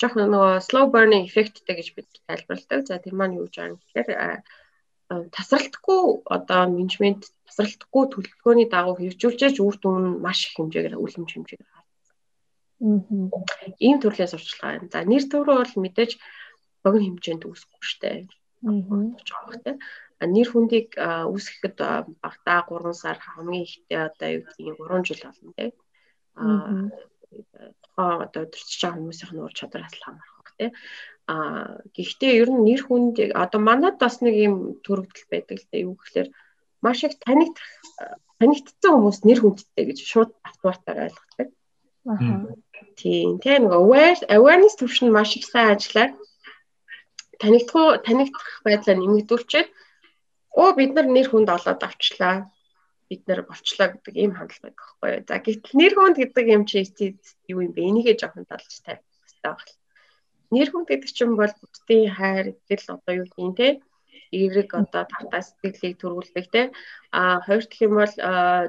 [0.00, 2.86] жоохон нөгөө slow burning effectтэй гэж бид тайлбарладаг.
[2.86, 4.10] За тэр маань юу гэж байгаа юм гэхээр
[5.36, 6.02] тасралтгүй
[6.36, 11.72] одоо менежмент тасралтгүй төлөвлөгөөний дагуу хэрэгжүүлж үр дүн нь маш их хэмжээгээр үлэмж хэмжээгээр.
[11.72, 11.84] Аа.
[13.86, 14.92] Ийм төрлийн сурчлага байна.
[14.92, 16.12] За нэр төрөө бол мэдээж
[16.82, 17.80] богино хэмжээнд үүсэхгүй
[19.46, 19.78] бах тийм
[20.34, 21.76] нэр хүндийг үүсгэхэд
[22.24, 25.72] багтаа 3 сар хамгийн ихтэй одоо юу гэдгийг 3 жил болно тийм
[26.36, 26.44] а
[27.96, 30.72] одоо өдөрчж байгаа хүмүүсийн нуур чадвараас л хамаарх баг тийм
[31.26, 31.34] а
[31.96, 35.94] гэхдээ ер нь нэр хүндийг одоо манад бас нэг юм төрөгдөл байдаг л дээ юу
[35.98, 36.28] гэхээр
[36.84, 37.66] маш их танигдах
[38.38, 41.48] танигдсан хүмүүс нэр хүндтэй гэж шууд автоматар ойлгодог.
[42.06, 42.46] Аа.
[42.94, 43.42] Тийм.
[43.42, 46.12] Тэгээ нэг aware awareness төвшин маш их сайн ажиллаад
[47.42, 49.68] танигдах танигдах байдлаа нэмэгдүүлчихэд
[50.62, 52.46] оо бид нар нэр хүнд олоод авчлаа
[53.08, 55.24] бид нар болчлаа гэдэг ийм хандлага байдаг байхгүй юу.
[55.28, 56.78] За гэтэл нэр хүнд гэдэг юм чи
[57.52, 57.82] юу юм бэ?
[57.90, 59.74] Энийгээ жоохон талж тавих хэрэгтэй байна.
[60.54, 63.68] Нэр хүнд гэдэг чинь бол бүтдийн хайр, итгэл одоо юу юм те
[64.34, 66.62] эерэг одоо тавтаа сэтгэлийг төрүүлдэг те
[67.14, 68.14] а хоёр дахь юм бол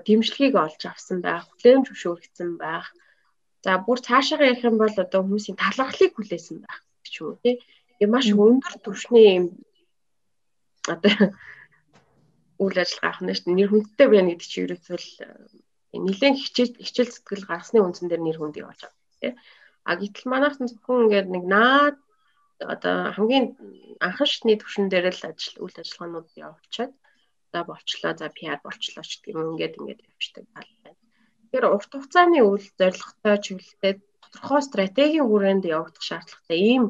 [0.06, 2.88] дэмжлэгийг олж авсан байх, хүлээмж зөвшөөрөгдсөн байх.
[3.66, 7.58] За бүр цаашаа ярих юм бол одоо хүмүүсийн талархлыг хүлээсэн байх гэж юм те
[8.06, 9.46] маш өндөр түвшний юм
[10.86, 11.34] одоо
[12.64, 13.58] үйл ажиллагаа авах нь шүү дээ.
[13.58, 14.98] Нэр хүндтэй байна гэдэг чинь ерөөсөө
[16.06, 19.36] нэлээд хичээл хичээл сэтгэл гаргасны үндсэн дээр нэр хүнд явуулж байгаа тийм.
[19.88, 21.98] А гэтэл манайх зөвхөн ингээд нэг наад
[22.74, 23.46] одоо хамгийн
[24.06, 26.94] анхан шатны түвшин дээр л ажил үйл ажиллагаанууд явуулчаад
[27.52, 31.00] за болчлоо за PR болчлоо ч гэх юм ингээд ингээд явчихдаг тал байна.
[31.48, 33.94] Тэгэхээр урт хугацааны үйл зорилготой чиглэлтэй
[34.24, 36.84] тодорхой стратегийн хүрээнд явагдах шаардлагатай ийм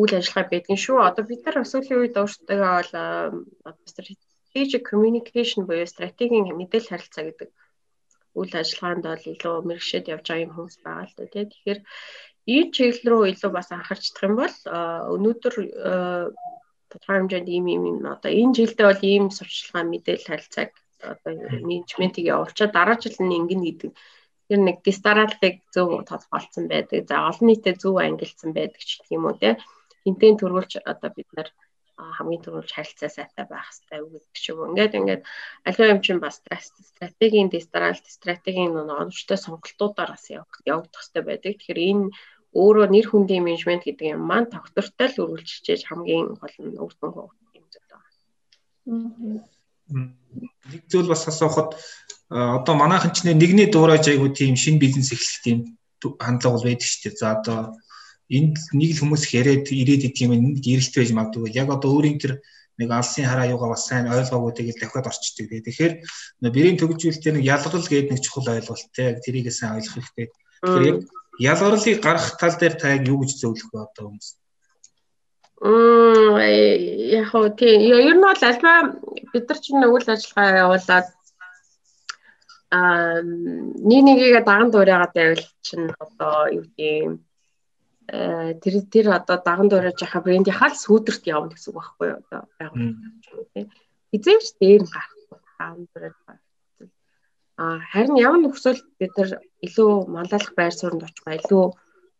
[0.00, 0.98] үйл ажиллагаа байдгийн шүү.
[0.98, 2.58] Одоо бид нар өсөлийн үед өөрсдөө
[3.64, 3.78] бол
[4.50, 7.50] strategic communication буюу стратегийн мэдээлэл харилцаа гэдэг
[8.34, 11.44] үйл ажиллагаанд бол илүү мэрэгшээд явж байгаа юм хүмүүс байгаа л тий.
[11.46, 11.80] Тэгэхээр
[12.50, 14.56] ийм чиглэл рүү илүү бас анхаарчдах юм бол
[15.14, 15.54] өнөөдөр
[16.90, 20.70] тодорхой хэмжээнд ийм ийм одоо энэ жилдээ бол ийм сурчлагаа мэдээлэл харилцааг
[21.12, 21.32] одоо
[21.70, 23.92] менежментийг явуулчаад дараа жил нь ингэнэ гэдэг
[24.50, 27.06] тэр нэг дистаралыг зөв тодорхойлцсон байдаг.
[27.06, 29.54] За олон нийтэд зөв ангилсан байдаг ч гэх юм уу тий
[30.04, 31.48] хинтэн төрүүлж одоо бид нар
[32.16, 34.70] хамгийн түрүүлж харилцаа сайтай байх хэрэгтэй гэдэг ч юм уу.
[34.72, 35.22] Ингээд ингээд
[35.68, 41.52] аливаа юм чинь бас стратегийн дистралт стратегийн оновчтой сонголтуудаар бас явагдах хэрэгтэй байдаг.
[41.56, 42.04] Тэгэхээр энэ
[42.54, 47.38] өөрөө нэр хүндийн менежмент гэдэг юм маань тогтвортой л үргэлжлэж хамгийн гол нь дүн хуваах
[47.54, 49.46] юм зүйл байна.
[50.70, 51.78] Нэг зүйл бас асуухад
[52.30, 55.58] одоо манайхан ч нэгний дуурайж айгуу тийм шинэ бизнес эхлэх тийм
[56.18, 57.20] хандлага бол байдаг шүү дээ.
[57.22, 57.58] За одоо
[58.30, 61.50] энд нэг л хүмүүс яриад ирээд идэх юм нэг эрэлт байж магадгүй.
[61.50, 62.32] Яг одоо өөрийн тэр
[62.78, 65.50] нэг алсын хараа юугаа бас сайн ойлгоогүй тэгээд дахиад орчдөг.
[65.50, 65.94] Тэгэхээр
[66.38, 70.26] бэрийн төгжүүлэлтээр нэг ялгал гэдэг нэг чухал ойлголт те тэрийг сайн ойлгох хэрэгтэй.
[70.62, 74.28] Тэгэхээр яг ялгарлыг гаргах тал дээр та яг юу гэж зөвлөх вэ одоо хүмүүс?
[75.60, 76.38] Мм
[77.18, 78.94] яг хоо тийм ер нь бол альва
[79.34, 81.08] бид нар чинь үйл ажиллагаа явуулаад
[82.70, 87.29] аа нэг нэгийгээ даган дуурайгаад байвал чинь одоо юу гэдэг Э,
[88.10, 92.18] тэр тэр одоо даган дуурайж байгаа брендийнхаа л сүүдэрт явна гэсэн үг байхгүй юу?
[92.26, 93.66] Одоо байгууллага тийм
[94.16, 96.38] эзэмч дээр гарахгүй даган дуурайж байгаа.
[97.60, 99.30] А харин ямар нөхцөл бид нар
[99.66, 101.64] илүү манлайлах байр суурьнд очих ба илүү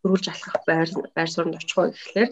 [0.00, 2.30] хөрвүүлж алхах байр байр суурьнд очих вэ гэхлээр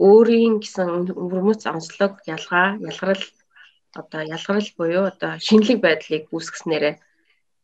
[0.00, 3.24] өөрийн гэсэн өвөрмөц онцлог ялгаа ялгарл
[4.00, 6.94] одоо ялгарл буюу одоо шинэлэг байдлыг үүсгэснээрээ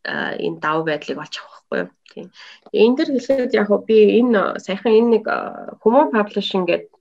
[0.06, 1.90] энэ дав байдлыг олж авах байхгүй юу.
[2.12, 2.26] Тийм.
[2.72, 5.24] Энэ дэр хэлэхэд яг би энэ саяхан энэ нэг
[5.82, 6.92] Humo Publishing гэдэг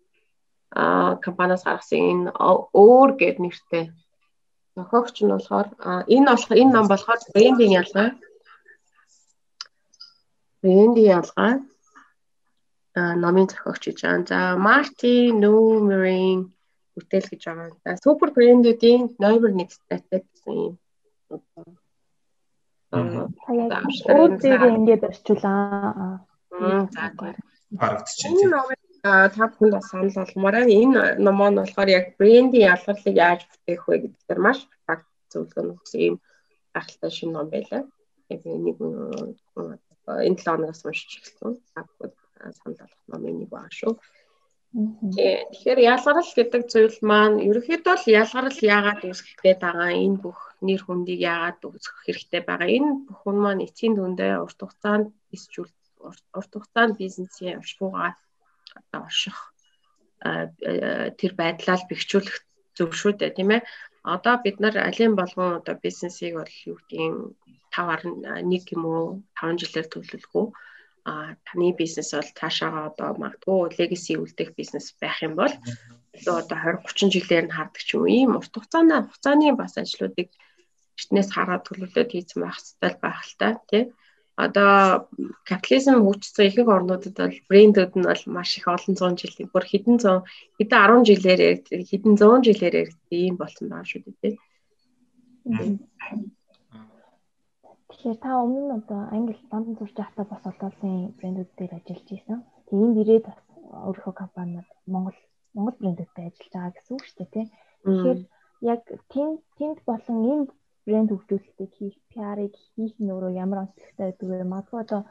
[0.75, 2.29] а компаниас гаргасан энэ
[2.73, 3.85] өөр гэд нэртэй
[4.75, 5.67] зохиогч нь болохоор
[6.13, 8.09] энэ болохоор энэ ном болохоор брендинг ялгаа
[10.61, 11.53] брендинг ялгаа
[13.23, 14.27] номын зохиогч гэж байна.
[14.29, 16.51] За Мартин Нумерин
[16.95, 17.71] бүтээл гэж байгаа.
[17.85, 20.75] За супер брендүүдийн номер 1 статистик гэсэн юм.
[21.31, 21.84] Аа
[22.95, 26.25] өөр ингээд орчуулаа.
[26.95, 27.03] За
[27.79, 28.31] харагдчихэв.
[28.31, 30.55] Энэ номыг та бүхэнд бас санал болгомоор.
[30.65, 36.01] Энэ ном нь болохоор яг брендийн ялгарлыг яаж бүтээх вэ гэдгээр маш практик зөвлөгөө өгсөн
[36.09, 36.15] юм
[36.73, 37.83] гахалтай шинэ ном байлаа.
[38.33, 38.77] Яг нэг
[40.27, 41.53] энэ 7 оноос уншиж эхэлсэн.
[41.73, 42.15] Та бүхэнд
[42.57, 43.93] санал болгох номын нэг баг шүү.
[44.75, 50.81] Тэгэхээр ялгарл гэдэг зүйл маань ерөнхийдөө л ялгарл яагаад үүсгэх гээд байгаа энэ бүх нэр
[50.83, 52.69] хүндийг яагаад үүсгэх хэрэгтэй байгаа.
[52.77, 55.71] Энэ бүхэн маань эцсийн дүндээ урт хугацаанд бисжүүл
[56.35, 58.11] урт хугацаанд бизнесийн уршуугаа
[58.79, 59.37] одоо орших
[61.19, 62.37] тэр байдлаа л бэхжүүлэх
[62.75, 63.61] зөв шүү дээ тийм ээ.
[64.15, 67.15] Одоо бид нар алин болгон одоо бизнесийг бол юу гэдгийг
[67.71, 68.01] 5-аар
[68.43, 69.05] 1 юм уу
[69.39, 70.45] 5 жилээр төлөвлөгөө
[71.05, 75.53] а таны бизнес бол цаашаага одоо магадгүй legacy үлдэх бизнес байх юм бол
[76.17, 80.29] илүү одоо 20 30 жилээр нь хардаг ч юм ийм урт хугацааны хугацааны бас ажлуудыг
[80.97, 83.83] эртнээс хараад төлөвлөлөд хийсэн байх хэрэгтэй байх л та тий.
[84.35, 85.07] Одоо
[85.47, 89.95] капитализм хөгжсөн ихэнх орнуудад бол брэндүүд нь бол маш их олон зуун жилийн бүр хэдэн
[90.03, 90.21] зуун
[90.57, 91.41] хэдэн 10 жилээр
[91.89, 92.75] хэдэн зуун жилээр
[93.15, 94.33] ийм болсон байгаа шүү дээ тий
[98.05, 102.05] Тэгэхээр та өмнө нь одоо англи Лондон сурч байхдаа бас олон улсын брэндүүд дээр ажиллаж
[102.13, 102.39] байсан.
[102.69, 103.39] Тэгээд энд ирээд бас
[103.87, 105.17] өөрийнхөө компаниуд Монгол
[105.55, 107.45] Монгол брэндүүдтэй ажиллаж байгаа гэсэн үг шүү дээ тий.
[107.81, 108.19] Тэгэхээр
[108.73, 110.45] яг тэнд тэнд болон энэ
[110.85, 114.53] брэнд хөгжүүлэлтийг хийх, PR-ыг хийх нь өөрөө ямар онцлогтой байдаг вэ?
[114.53, 115.01] Магадгүй одоо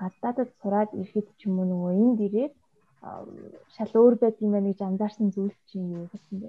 [0.00, 2.54] гадаадд сураад ирэхэд ч юм уу нөгөө энд ирээд
[3.74, 6.48] шал өөр юм байна гэж анзаарсан зүйл чинь юу гэсэн бэ?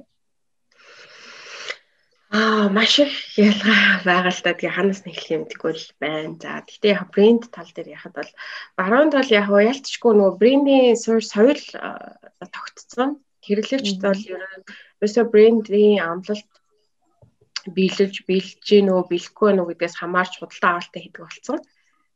[2.30, 3.10] Аа маш их
[3.42, 4.54] ялгаа байгаа л да.
[4.54, 6.38] Тэгээ ханаас нь эхлэх юм тэгвэл байна.
[6.38, 8.32] За гэхдээ яг брэнд тал дээр яхад бол
[8.78, 11.58] баруун тал яг ялцчгүй нөгөө брендийн суурь соёл
[12.54, 13.18] тогтцсон.
[13.42, 14.22] Хэрэглэгч бол
[15.02, 16.52] ерөөсөө брендийн амлалт
[17.65, 21.58] биелэж биелж гинөө бэлэхгүй нөө гэдгээс хамаарч худалдаа авалтаа хийдэг болсон.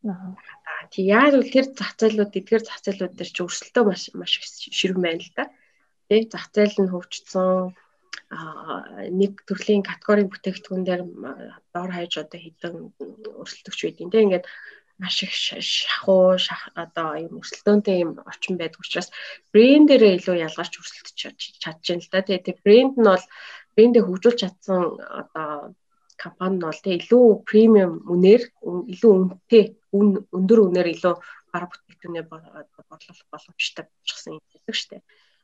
[0.05, 4.33] Аа тий яг л тэр зах зээлүүд эдгээр зах зээлүүд дээр ч өрсөлдөө маш маш
[4.77, 5.49] ширүүн байна л да.
[6.05, 7.73] Тий зах зээл нь хөгжсөн
[8.31, 11.01] нэг төрлийн категорийн бүтээгдэхүүн дээр
[11.73, 12.75] дор хаяж одоо хэдэн
[13.41, 14.45] өрсөлдөгч байдیں۔ Тэ ингээд
[15.01, 19.09] маш их шахуу шах одоо юм өрсөлдөөнтэй юм орчин байдаг учраас
[19.53, 21.17] брендэрээ илүү ялгарч өрсөлдөж
[21.63, 22.21] чадчихна л да.
[22.21, 23.25] Тэгээ брэнд нь бол
[23.75, 24.81] брендээ хөгжүүлж чадсан
[25.21, 25.75] одоо
[26.23, 28.41] компани нь бол тэг илүү премиум үнээр
[28.93, 29.63] илүү үнэтэй
[29.97, 30.07] үн
[30.37, 31.15] өндөр үнээр илүү
[31.51, 35.03] бараг бүтээгдэхүүнээ борлуулах боломжтой болчихсон юм байдаг шүү дээ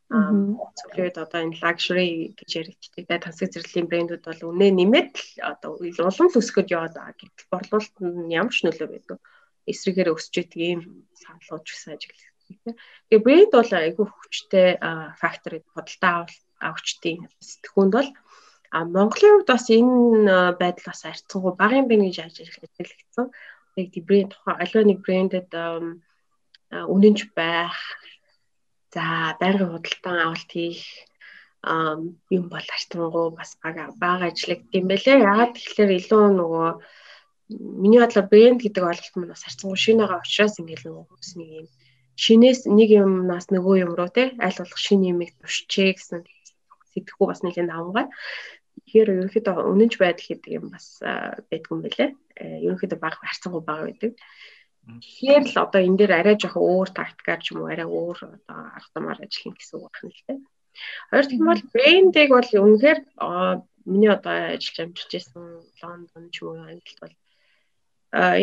[0.10, 3.22] зөвлөд одоо энэ luxury гэж яригддаг.
[3.22, 7.14] Тансаг зэрлийн брэндүүд бол үнэ нэмээд л одоо улам л өсгөж яваад байгаа.
[7.14, 9.18] Гэтэл борлуулалт нь ямар ч нөлөө байдаг.
[9.70, 10.82] Эсрэгээр өсөж идэг ийм
[11.14, 12.76] саналууд ч гэсэн ажиглагддаг.
[13.06, 14.70] Тэгээ брэнд бол айгүй хүчтэй
[15.22, 16.26] фактор худалдаа
[16.58, 18.10] авахчдын сэтгүүнд бол
[18.74, 23.30] а Монголын хувьд бас энэ байдал бас арцсангүй багын бэн гэж ажиглагдсан.
[23.78, 25.50] Тэгээ брэнд тухайн аливаа нэг брэндэд
[26.70, 27.78] үнэнч байх
[28.94, 30.82] За байнгын худалдан авалт хийх
[32.38, 35.24] юм бол артангуу бас бага ажиллагдсан юм байлээ.
[35.28, 36.70] Яагаад тэгэхээр илүү нөгөө
[37.82, 41.50] миний бодлоор брэнд гэдэг ойлголт маань бас харцангуй шинэ байгаа учраас ингээл нөгөө хүмүүс нэг
[41.60, 41.68] юм
[42.24, 46.22] шинээс нэг юмнаас нөгөө юм руу те аль болох шинэ юмыг туршчээ гэсэн
[46.92, 48.10] сэтгэхүй бас нэлийн давмгаар.
[48.86, 50.86] Тэгэхээр ерөнхийдөө үнэнч байдал гэдэг юм бас
[51.50, 52.10] байдгүй юм байлээ.
[52.40, 54.12] Э, ерөнхийдөө бага харцангуй бага байдаг.
[54.98, 58.58] Тэгэхээр л одоо энэ дээр арай жоохон өөр тактикаар ч юм уу арай өөр одоо
[58.78, 60.40] арга замаар ажиллах гэсэн үг байна л дээ.
[61.10, 63.00] Хоёр дахь нь бол брендийг бол үнэхээр
[63.90, 65.44] миний одоо ажиллаж амжилж байсан
[65.82, 67.16] Лондон ч юм уу Англид бол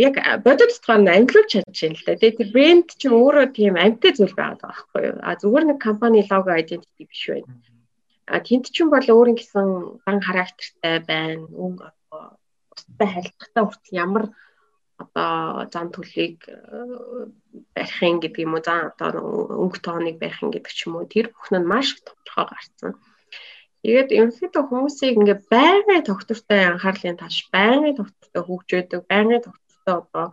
[0.06, 0.14] яг
[0.46, 2.22] бодит тутгаар нь амжилж чадчихээн л дээ.
[2.22, 5.18] Тэгээд брэнд чинь өөрөө тийм амттай зүйл байгаад байгаа байхгүй юу?
[5.26, 7.50] А зүгээр нэг компани лого identity биш байна.
[8.30, 9.66] А тэнд чинь бол өөрийн гэсэн
[10.06, 11.46] дан характертай байна.
[11.50, 11.86] Өнгө
[12.70, 14.24] бусдад харилцахтаа хүртэл ямар
[14.96, 17.28] одоо зам төлийг э,
[17.76, 18.64] барихын гэдэг юм уу?
[18.64, 19.20] Зам одоо
[19.62, 21.04] өнгө тооныг барихын гэдэг ч юм уу?
[21.04, 22.92] Тэр бүхэн нь маш тодорхой гарцсан.
[23.84, 30.26] Тэгээд ерөнхийдөө хүмүүсийг ингээ байнгын тогтвортой анхаарлын тааш байнгын тогтвортой хөгжөөдөг, байнгын тогтвортой одоо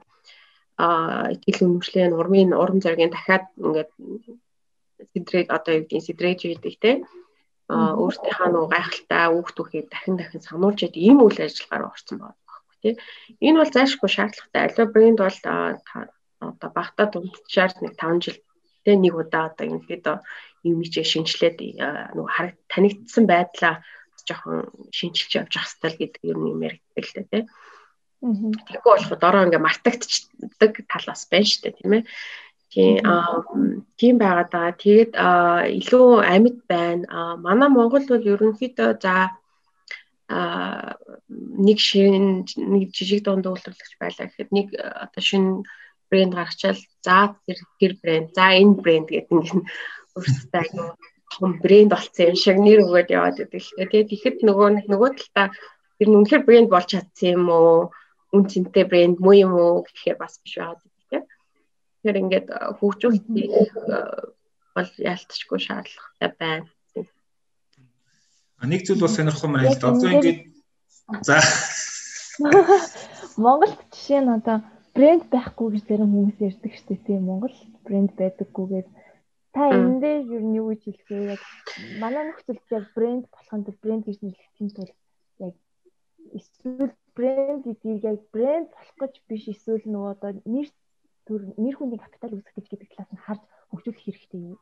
[0.79, 3.91] а итгэл үнэмшлийн урмын урам зоригийн дахиад ингээд
[5.11, 6.91] сэдрээд одоо юу гэдгийг сэдрээж идэг те.
[7.69, 12.42] А өөртөөхөө нөө гайхалтай үг түүхийг дахин дахин сануулж яд ийм үйл ажиллагаар орсон байна
[12.83, 12.93] тий.
[13.39, 14.61] Энэ бол зайлшгүй шаардлагатай.
[14.67, 15.39] Аливаа брэнд бол
[16.43, 20.17] одоо багтаа дундчаар нэг 5 жилдээ нэг удаа одоо ерөнхийдөө
[20.67, 21.57] имижээ шинжилээд
[22.15, 23.83] нөгөө хараг танигдсан байдлаа
[24.27, 27.43] жоохон шинжилж явж ах хэрэгтэй гэдэг юм юм яригддаг л дээ тий.
[28.23, 32.03] Тэгэхгүй болоход ороо ингээ мартагддаг талаас байна шүү дээ тийм ээ.
[32.71, 33.43] Тийм аа
[33.99, 34.79] тийм байгаад байгаа.
[34.79, 35.13] Тэгээд
[35.79, 37.03] илүү амьд байна.
[37.11, 39.35] Аа манай Монгол бол ерөнхийдөө за
[41.67, 45.63] нэг шин нэг жижиг дунд үйлдвэрлэгч байлаа гэхэд нэг одоо шинэ
[46.09, 49.61] брэнд гаргачаал за тэр тэр брэнд за энэ брэнд гэдэг ингээ
[50.17, 50.93] өөрсдөө аюу
[51.33, 53.61] том брэнд болсон юм шиг нэр өгөөд яваад байдаг.
[53.77, 55.49] Тэгээд ихэд нөгөө нөгөө талаа
[55.97, 57.89] тэр нь үнэхээр брэнд болж чадсан юм уу?
[58.33, 60.77] Үн цэнтэй брэнд муу юм уу гэхээр бас биш байгаа
[61.09, 61.25] тийм.
[62.01, 63.25] Тэгэхээр ингээд хөгжүүлэх
[64.75, 66.69] бол ялцчгүй шаардлагатай байна.
[68.63, 69.91] Нэг зүйл бас сонирхол маань л да.
[69.91, 70.39] Одоо ингээд
[71.27, 71.37] за
[73.37, 74.57] Монголд жишээ нь одоо
[74.95, 78.87] брэнд байхгүй гэж зарим хүмүүс ярьдаг шүү дээ тийм Монгол брэнд байдаггүйгээд
[79.53, 81.37] Та энэ дээр юу нь юу гэж хэлэх вэ?
[81.37, 81.41] Яг
[82.01, 84.97] манай нөхцөлд яг брэнд болохын тулд брэнд гэж нэрлэхийн тулд
[85.45, 85.55] яг
[86.33, 90.67] эсвэл брэнд гэдгийг яг брэнд болох гэж биш эсвэл нөгөө одоо нэр
[91.29, 94.57] төр нэр хүндийн капитал үүсгэх гэж гэдэг талаас нь харж хөгжүүлэх хэрэгтэй юм.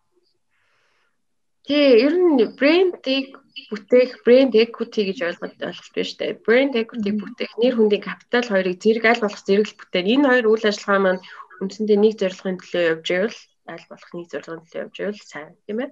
[1.68, 3.38] Тий, ер нь брендийг
[3.70, 6.42] бүтээх, брэнд equity гэж ойлгоод ойлголт байна шүү дээ.
[6.46, 10.12] Брэнд equity бүтээх, нэр хүндийн капитал хоёрыг зэрэг аль болох зэрэглэл бүтээн.
[10.14, 11.22] Энэ хоёр үйл ажиллагаа маань
[11.62, 15.80] үндсэндээ нэг зорилгын төлөө явж байвал аль болох нэг зорилгын төлөө явж байвал сайн тийм
[15.86, 15.90] ээ.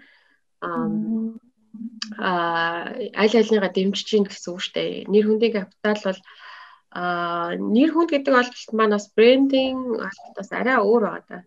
[2.17, 2.89] Аа
[3.21, 5.05] аль альныгаа дэмжиж гин гэсэн үг шүү дээ.
[5.13, 6.21] Нэр хүндийн капитал бол
[6.89, 11.37] аа нэр хүнд гэдэг ойлголт маань бас брендинг ойлголтоос арай өөр байгаа да.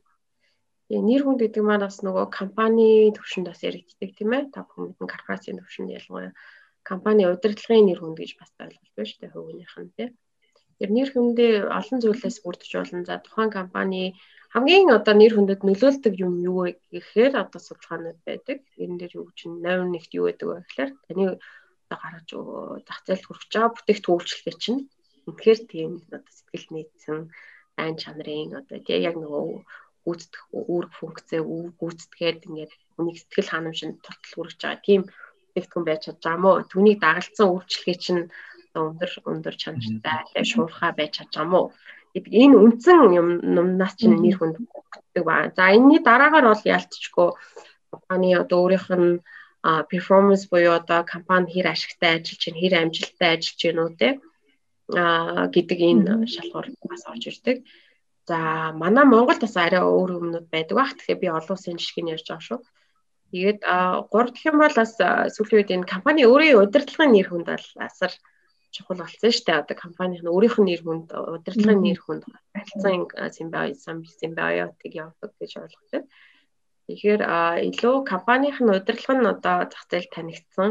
[0.93, 4.53] Нэр хүнд гэдэг маань бас нөгөө компани төвшөнд бас яригддаг тийм ээ.
[4.53, 6.37] Та бүхэн мэдэн корпорацийн төвшөнд ялангуяа
[6.85, 10.11] компани удирдлагын нэр хүнд гэж бас ойлголт байна шүү дээ хувийнх нь тийм.
[10.77, 13.07] Тэр нэр хүндээ олон зүйлээс бүрдэж болно.
[13.09, 14.03] За тухайн компани
[14.53, 18.59] хамгийн одоо нэр хүндэд нөлөөлдөг юм юу вэ гэхээр одоо судалгаанууд байдаг.
[18.77, 21.25] Энэ дээр юу чинь 81-т юу байдаг вэ гэхээр таны
[21.89, 22.29] одоо гаргаж
[22.85, 24.81] зах зээлд хүрч байгаа бүтээгдэхүүн үйлчлэгээ чинь
[25.29, 27.19] үнэхээр тийм одоо сэтгэл нийцсэн
[27.81, 29.45] айн чанарын одоо тий яг нөгөө
[30.05, 31.41] гүйцэтгэх үүрэг функцээ
[31.81, 34.87] гүйцэтгээд ингээд хүний сэтгэл ханамжинд тултал хүргэж байгаа.
[34.87, 36.53] Тийм бүтээгдэхүүн байж чадж байгаа мó.
[36.71, 38.23] Түүнийг дагалцсан үйлчлэгээ чинь
[38.75, 41.63] өндөр өндөр чанартай шуурхаа байж чадж байгаа мó
[42.15, 45.49] энэ үндсэн юм юмнаас чинь нэр хүнд өгдөг ба.
[45.57, 47.29] За энэний дараагаар бол ялцчгүй
[47.93, 49.21] компани одоо өөрийнх нь
[49.89, 54.09] перформанс буюу одоо компани хэр ашигтай ажиллаж чинь хэр амжилттай ажиллаж чинь үү те?
[54.93, 57.57] А гэдэг энэ шалгуур бас орж ирдэг.
[58.29, 60.95] За манай Монголд бас арай өөр юмнууд байдаг бах.
[60.95, 62.61] Тэгэхээр би олон улсын жишгийг ярьж байгаа шүү.
[63.33, 64.93] Тэгээд 3 дахь юм бол бас
[65.35, 68.13] сүүлийн үед энэ компани өөрийн удирдлагын нэр хүнд бол асар
[68.71, 69.61] чухал болсон шүү дээ.
[69.63, 72.23] Одоо компанийн өөрийнх нь нэр хүнд, удирдлагын нэр хүнд
[72.55, 76.03] харилцан Симбай, Симбайотыг явуулдаг гэж ойлгодог.
[76.87, 77.23] Тэгэхээр
[77.69, 80.71] илүү компанийн удирдлага нь одоо зах зээл танигдсан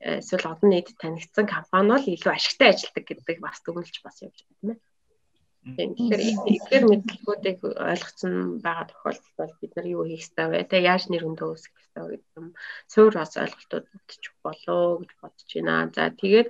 [0.00, 4.56] эсвэл олон нийт танигдсан компани бол илүү ашигтай ажилладаг гэдэг бас дүгнэлж бас явж байгаа
[4.60, 4.78] тийм ээ.
[5.64, 6.22] Тэгэхээр
[6.52, 10.68] эдгээр мэдлэгүүдийг ойлгоцсон байгаа тохиолдолд бол бид нар юу хийх ёстой вэ?
[10.68, 12.46] Тэ яаж нэр өндөө үүсгэх ёстой гэдэг юм.
[12.92, 15.88] Суур бас ойлголтууд өгчих болоо гэж бодож байна.
[15.96, 16.48] За тэгээд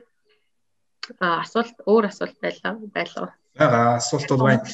[1.23, 3.29] асуулт өөр асуулт байлаа байлаа.
[3.55, 4.67] Бага асуулт бол байна.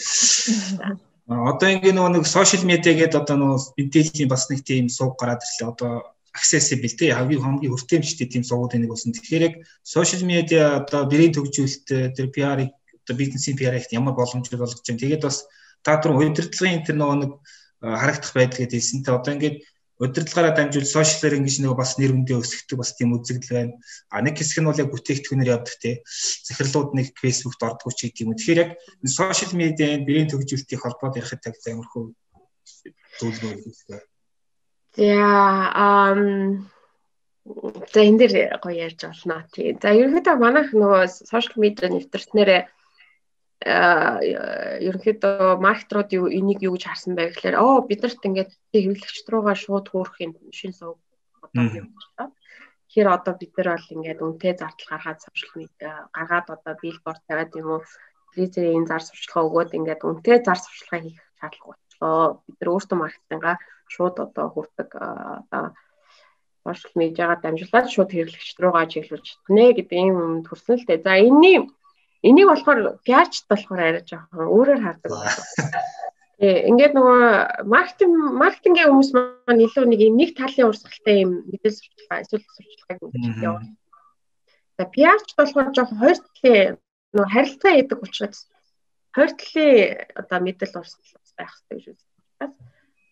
[1.28, 5.68] Одоо нөгөө нэг сошиал медиа гэдэг одоо нөгөө мэдээллийн бас нэг тийм сууг гараад ирлээ.
[5.68, 5.92] Одоо
[6.32, 9.12] accessible тий хамгийн хамгийн хүртээмжтэй тийм суугууд нэг болсон.
[9.12, 12.70] Тэгэхээр яг сошиал медиа одоо бэрийн төгжүүлэлт тэр PR-ыг
[13.10, 15.02] одоо бизнесийн PR-ыг ямар боломжтой болгож байна.
[15.02, 15.50] Тэгээд бас
[15.82, 17.32] та түрүү удирдлагын тэр нөгөө нэг
[17.82, 19.02] харагдах байдал гэдээ хэлсэн.
[19.02, 19.56] Тэ одоо ингээд
[20.00, 23.74] удирдлагаараа дамжуул сошиалэр ингэж нэг бас нэр хүндээ өсгдөг бас тийм үзэгдэл байна.
[24.08, 26.00] А нэг хэсэг нь бол яг бүтээгдэхүүнээр явдаг те.
[26.48, 28.32] Захирлууд нэг фэйсбүүкт ордог ч гэдэг юм.
[28.32, 28.70] Тэгэхээр яг
[29.04, 32.16] сошиал медиа бэрийн төгжүүлэлтийн холбоод ярихад таг амархуу
[33.20, 33.80] зөвлөгөө өгөх.
[34.96, 35.12] За
[35.76, 36.20] ам
[37.92, 39.76] за энэ дээр гоё ярьж болно тий.
[39.76, 42.62] За ерөнхийдөө манайх нөгөө сошиал медиа нэвтрснээрээ
[43.60, 49.92] ерөнхийдөө маркетрууд юу энийг юу гэж харсан бай гэхээр оо биднэрт ингээд хэвлэгчд руугаа шууд
[49.92, 50.96] хөөрөх юм шин сувг
[51.44, 52.32] одоо юм байна.
[52.88, 57.52] Тэгэхээр одоо бид нар бол ингээд үнэтэй зардал гаргаад сошиал медиа гаргаад одоо билборд тавиад
[57.60, 57.80] юм уу
[58.32, 62.40] телевизийн зар сурчлага өгөөд ингээд үнэтэй зар сурчлага хийх шаардлага болчлоо.
[62.48, 63.56] Бид нар өөрсдөө маркетингаа
[63.92, 65.64] шууд одоо хүрдэг одоо
[66.64, 71.04] сошиал медиагаар дамжуулаад шууд хэрэглэгчд руугаа чиглүүлж чадна гэдэг юм төрсөн л дээ.
[71.04, 71.68] За энэний
[72.22, 75.12] Энийг болохоор пиарчд болохоор арай жоохон өөрөөр хардаг.
[76.40, 77.20] Тэгээ ингээд нөгөө
[77.64, 83.00] маркетинг маркетингийн хүмүүс маань илүү нэг юм нэг талын урсгалтай юм мэдээлэл сурталчилгаа эсвэл сурталчилгааг
[83.00, 83.76] ингэж явуулдаг.
[84.76, 86.76] За пиарчд болохоор жоохон хоёр талын
[87.16, 88.40] нөө харилцаа гэдэг учраас
[89.16, 89.80] хоёр талын
[90.20, 92.50] одоо мэдэл урсгал байх хэрэгтэй гэж үздэг.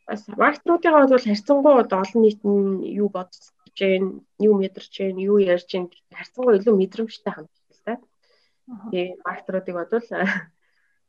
[0.08, 3.44] Бас маркетингийн бол харьцангуй олон нийт нь юу бодож
[3.76, 7.57] байна, юу мэдэрч байна, юу ярьж байна харьцангуй илүү мэдрэмжтэй да.
[8.68, 10.08] Тэгээ маркетруудыг бодвол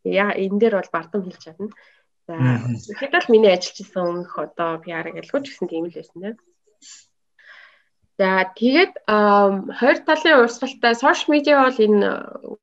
[0.04, 1.70] яа энэ дээр бол бардам хэлж чадна.
[2.28, 2.36] За
[2.94, 6.38] ихэд л миний ажиллаж исэн өмнөх одоо PR гэлгүүч гэсэн тийм л байсан тийм.
[8.20, 8.30] За
[8.60, 8.94] тэгээд
[9.80, 12.10] хоёр талын урсгалтай сошиал медиа бол энэ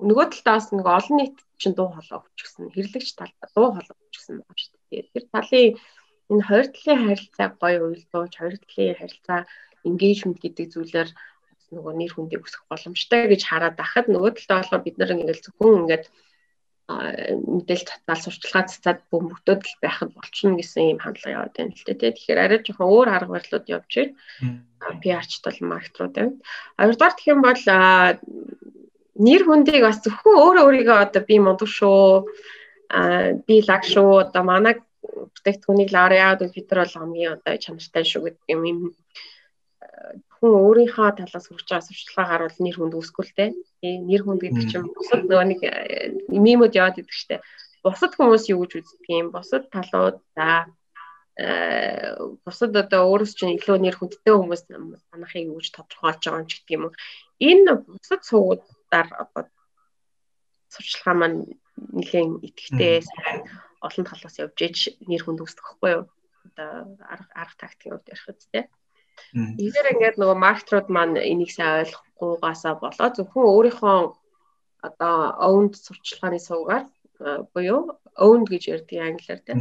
[0.09, 2.73] нөгөө талаас нэг олон нийт чинь дуу хоолой өгчихсэн.
[2.77, 5.09] Хэрлэгч тал дуу хоолой өгчихсэн байна шүү дээ.
[5.13, 5.69] Тэр талын
[6.31, 9.41] энэ хоёр талын харилцааг гоё уйлдуулж, хоёр талын харилцаа
[9.89, 11.09] engagement гэдэг зүйлээр
[11.77, 15.79] нөгөө нэр хүндийг өсгөх боломжтой гэж хараад байхад нөгөө талдаа болохоор бид нар ингээл зөвхөн
[15.85, 16.05] ингээд
[16.87, 22.14] мэдээлэл татвал сурталчилгаа цацаад бөмбөгтөөд л байхад болчихно гэсэн юм хандлага яваад байна л дээ.
[22.14, 24.14] Тэгэхээр арай жоохон өөр арга барилууд явж байна.
[25.03, 26.39] PR-ч тол маркетрууд байна.
[26.79, 27.62] Хоёрдугаар гэх юм бол
[29.18, 32.31] нэр хүндийг бас зөвхөн өөрөө өөрийгөө одоо би мундаг шүү.
[32.95, 34.31] Аа би лаг шүү.
[34.31, 38.95] Одоо манай бүтээгдэхүүнийг яагаад бид нар бол хамгийн одоо чанартай шүү гэдэг юм
[40.47, 43.49] хүн өөрийнхөө талаас хүрч байгаа сурчлагаа харуул нэр хүнд үүсгүүлтэй.
[43.83, 45.61] Тэгээ нэр хүнд гэдэг чинь бусад нөгөө нэг
[46.31, 47.43] мемод яваад идэг штэ.
[47.83, 49.35] Бусад хүмүүс юу гэж үздэг юм?
[49.35, 50.71] Бусад талууд за
[51.35, 52.15] э
[52.47, 54.63] бусад одоо өөрөөс чинь илүү нэр хүндтэй хүмүүс
[55.11, 56.95] манайхыг юу гэж тодорхойлж байгаа юм ч гэдэг юм уу.
[57.43, 59.43] Энэ бусад суугуудаар одоо
[60.71, 61.41] сурчлагаа маань
[61.77, 63.39] нэгэн итгэвтэй сайн
[63.85, 64.79] олон талаас явж иж
[65.11, 66.05] нэр хүнд үүсдэг хгүй юу?
[66.47, 66.71] Одоо
[67.05, 68.65] арга арга тактикийн хувьд ярих үстэй.
[69.35, 73.99] Тэгэхээр ингээд нөгөө маркетрууд маань энийг сайн ойлгохгүйгаасаа болоо зөвхөн өөрийнхөө
[74.89, 75.17] одоо
[75.49, 76.85] owned сурчлагын сувгаар
[77.53, 77.81] буюу
[78.25, 79.61] owned гэж ярьдаг англиар тийм.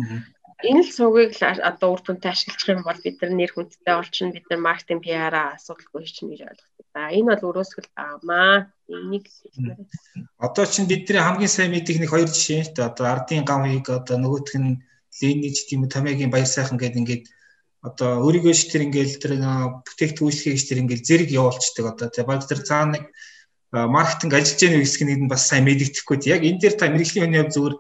[0.63, 4.47] Энэ л сувгийг одоо үр дүнтэй ашиглах юм бол бид нар нэр хүндтэй олчихно бид
[4.47, 6.87] нар маркетинг PR-аа асуудалгүй чинь гэж ойлгодог.
[6.95, 8.71] За энэ бол өрөөсгөл аамаа.
[8.87, 9.27] Энийг
[10.39, 12.79] Одоо чинь бидний хамгийн сайн мэдих нэг хоёр жишээ.
[12.79, 14.79] Одоо ардын гам хийг одоо нөгөөх нь
[15.19, 17.23] Ленич тийм үү Томигийн баяр сайхан гэдэг ингээд
[17.85, 19.33] одоо өөрийгөө ш тэр ингээл тэр
[19.85, 22.07] бүтээгдэхүүнчлэгийг ш тэр ингээл зэрэг явуулцдаг одоо.
[22.09, 23.05] Тий баг тэр цаана нэг
[23.71, 27.41] маркетинг ажиллаж байгаа хэсэг нь бас сайн мэддэхгүй тий яг энэ дээр та мэрэгжлийн хүний
[27.43, 27.75] хувьд зүгээр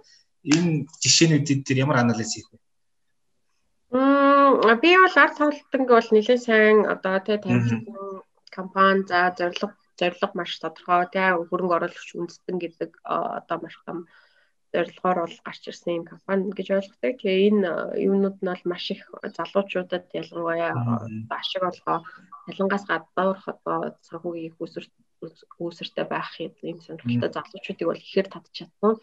[0.53, 2.57] энэ жишээнүүдийн дээр ямар анализ хийх вэ?
[3.95, 7.79] Мм би бол арт тоглолтонг бол нэлээд сайн одоо тий тавьсан
[8.51, 13.97] компани за зорилго зорилго маш тодорхой тий хөрөнгө оруулагч үндэстэн гэдэг одоо маш том
[14.75, 17.13] зорилгоор бол гарч ирсэн юм компани гэж ойлгодог.
[17.19, 17.69] Тэгээ энэ
[18.07, 19.01] юмнууд нь бол маш их
[19.37, 20.71] залуучуудад ялангуяа
[21.39, 21.97] ашиг олгоо
[22.51, 24.85] ялангаас гадуурх одоо санхүүгийн их үүсвэр
[25.59, 28.93] үүсэртэй байх юм сонирхолтой залуучуудыг бол ихээр татж чадсан.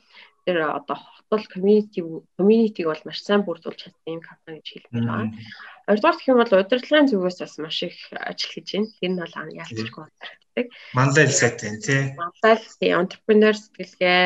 [0.44, 2.02] Тэр одоо хотол community
[2.36, 5.38] community-г бол маш сайн бүрдүүлж чадсан юм компани гэж хэлмээр байна.
[5.86, 8.90] Хоёрдугаар гэх юм бол удирдлагын зүгээс бас маш их ажил хийж байна.
[8.98, 10.66] Тэр нь бол ялцчихгүй байдаг.
[10.98, 12.02] Мандал сайтай тий.
[12.18, 14.22] Мандал тий entrepreneur сэтгэлгээ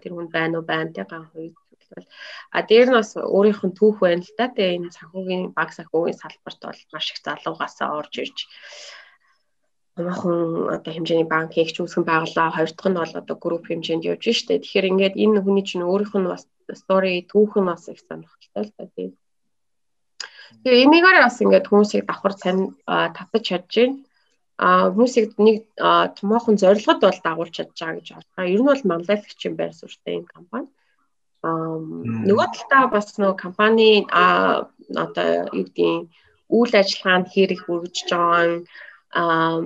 [0.00, 1.58] тэр хүн байна уу байна тий ган хувь
[1.90, 2.06] бол
[2.54, 4.46] а дээр нь бас өөрийнх нь түүх байна л да.
[4.54, 8.38] Тэгээ энэ санхүүгийн баг санхүүгийн салбарт бол маш их залуугасаа орж ирж
[10.00, 12.56] Амархан одоо хэмжээний банк хийх үүсгэн байгууллаа.
[12.56, 14.60] Хоёр дахь нь бол одоо групп хэмжээнд явж штэ.
[14.64, 16.44] Тэгэхээр ингээд энэ хүний чинь өөрийнх нь бас
[16.80, 18.84] стори түүх нь бас их сонирхолтой л да.
[18.96, 19.10] Тийм.
[20.64, 23.96] Тэгээ энийгээр бас ингээд хүмүүсийг давхар сайн татаж чадж байна
[24.60, 25.64] а хүмүүсийг нэг
[26.20, 28.52] томоохон зорилгод бол дагуулж чадж байгаа гэж байна.
[28.52, 30.68] Ер нь бол манлайлагч юм байр суурьтай юм компани.
[31.40, 31.80] Аа
[32.28, 36.12] нөгөө талдаа бас нөгөө компани а одоо юу гэдгийг
[36.52, 38.68] үйл ажиллагаанд хэрэг үргэлжж байгаа нь
[39.10, 39.58] аа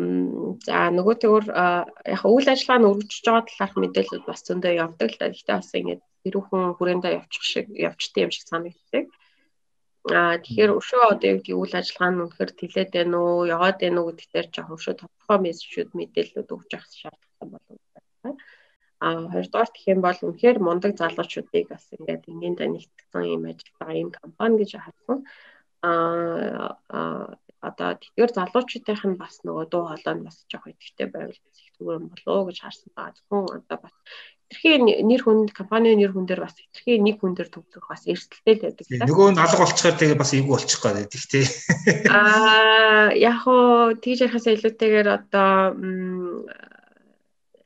[0.65, 5.19] за нөгөө төгөр яг үйл ажиллагаа нь өргөжж байгаа талаарх мэдээлэл бас зөндөө явдаг л
[5.21, 5.29] да.
[5.29, 9.05] Гэхдээ бас ингэ тэрүүхэн хүрээндээ явчих шиг явчтай юм шиг санагддаг.
[10.17, 13.99] Аа тэгэхээр өшөө одоо юу гэдэг үйл ажиллагаа нь үнэхээр тэлээд байна уу, яваад байна
[14.01, 17.77] уу гэдэг дээр жоохон өшөө тодорхой мессежүүд мэдээлэлүүд өгч явах шаардлагатай болов
[18.25, 18.37] уу.
[19.05, 24.11] Аа хоёрдугаар гэх юм бол үнэхээр мундаг залуучуудыг бас ингээд ингийн нэгтгэсэн юм ажиллагаа юм
[24.13, 25.19] компани гэж харсан.
[25.85, 27.37] Аа
[27.69, 31.99] одоо тэгэхээр залуучуудынх нь бас нөгөө дуу хоолой нь бас жоох идэвхтэй байвал их зүгээр
[32.01, 33.17] юм болоо гэж харсан байгаа.
[33.17, 33.95] Зөвхөн одоо бас
[34.55, 38.55] хитрхи нэр хүнд компанийн нэр хүн дээр бас хитрхи нэг хүн дээр төгсөх бас эрсдэлтэй
[38.55, 39.09] л байдаг.
[39.09, 41.47] Нөгөө нь алга болчихоор тэгээ бас эвгүй болчих гээд байдаг тий.
[42.13, 45.51] Аа яг хоо тэгж ярихаас илүүтэйгээр одоо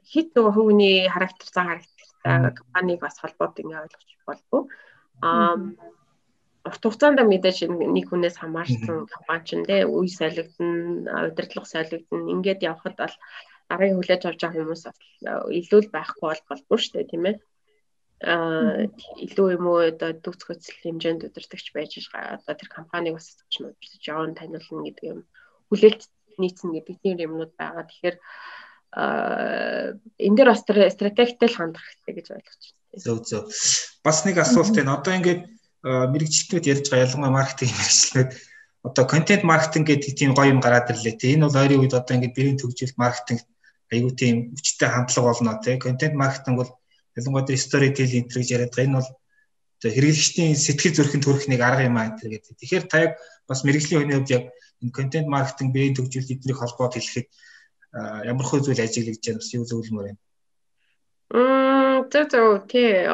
[0.09, 4.62] хит нөгөө хүмүүний характер зан характертай компаниг бас холбоод ингэ ойлгож болов.
[5.20, 5.59] Аа
[6.68, 12.30] урт хугацаанд мэдээж нэг хүнээс хамаарсан компани ч нэ үе солигдно, удирдлага солигдно.
[12.34, 13.14] Ингээд явхад бол
[13.68, 14.84] дараагийн хүлээж авч байгаа хүмүүс
[15.60, 17.36] илүү л байхгүй бол болбоо шүү дээ тийм ээ
[18.18, 18.90] а
[19.22, 23.62] илүү юм уу одоо дүүц хөцөл хэмжээнд удирдахч байж байгаа одоо тэр компаниг бас ч
[23.62, 25.20] удирдах явна таниулна гэдэг юм
[25.70, 26.02] хүлээлт
[26.42, 28.16] нийцнэ гэдэг тийм юмнууд байгаа тэгэхээр
[28.98, 33.02] а энэ дээр бас стратегитэй л хандах хэрэгтэй гэж ойлгож байна.
[33.04, 33.44] Зөв зөв.
[34.02, 34.98] Бас нэг асуулт байна.
[34.98, 35.42] Одоо ингээд
[35.85, 38.31] мэрэгчлүүд ярьж байгаа ялангуяа маркетинг мэрэгчлүүд
[38.83, 41.14] одоо контент маркетинг гэдэг тийм гоё юм гараад ирлээ.
[41.18, 43.41] Тэ энэ бол ойрын үед одоо ингээд бэрийн төгжил маркетинг
[43.93, 45.79] аюу тийм хүчтэй хандлага болно тий.
[45.79, 46.70] Контент маркетинг бол
[47.14, 48.87] ялангуяа тэр storytelling энэ гэж яриад байгаа.
[48.87, 49.11] Энэ бол
[49.79, 52.59] одоо хэрэглэгчдийн сэтгэл зүрхэнд төрөх нэг арга юм аа гэдэг.
[52.59, 53.12] Тэгэхээр та яг
[53.47, 54.45] бас мэрэгжлийн хүний хувьд яг
[54.83, 57.29] энэ контент маркетинг бэрийн төгжил эднийг холбоод хэлэхэд
[58.31, 60.20] ямар хөө зүйл ажиглаж байгаа бас юу зөвлөмөр байна.
[61.35, 63.04] Мм зөв зөв тий.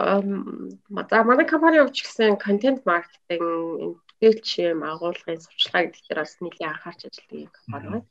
[1.10, 6.70] За манай компани ч гэсэн контент маркетинг тэгэлч юм агуулгын сурчлага гэдэг дээр бас нэлийн
[6.72, 8.06] анхаарч ажилладаг компани байна.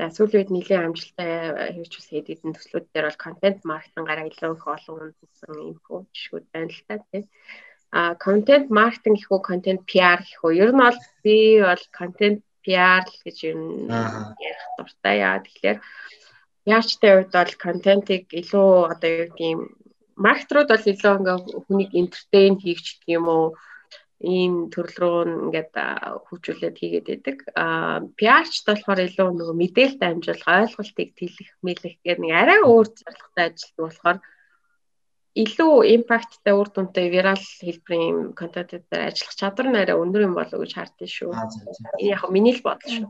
[0.00, 1.32] За сүүлийн үед нэлийн амжилттай
[1.76, 6.46] хийж бас хэд хэдэн төслүүд дээр бол контент маркетингараа илүү их олон үндэсэн инфо жишгүүд
[6.52, 7.24] байна л та тийм.
[7.92, 10.58] А контент маркетинг гэх үү, контент PR гэх үү.
[10.62, 15.42] Ер нь бол би бол контент PR л гэж юм ярих дуртай яа.
[15.44, 15.78] Тэгэхээр
[16.64, 19.60] яачтай үед бол контентыг илүү одоо юу гэдэг юм
[20.24, 23.46] маркетрууд бол илүү ингээ хүнийг энтертейн хийгч гэх юм уу
[24.20, 25.18] ийм төрөл рүү
[25.48, 25.72] ингээд
[26.28, 27.38] хөгжүүлээд хийгээд байдаг.
[27.56, 33.44] Аа PR-ч болохоор илүү нөгөө мэдээлэлтэй амжуулах, ойлголтыг тэлэх, мэлэх гэх нэг арай өөр зорилготой
[33.48, 34.18] ажилладаг болохоор
[35.40, 40.66] илүү импакттай үр дүнтэй вирал хэлбэрийн контентээр ажиллах чадвар нь арай өндөр юм болов уу
[40.66, 41.30] гэж хардсан шүү.
[42.02, 43.08] Энэ яг миний л бодол шүү.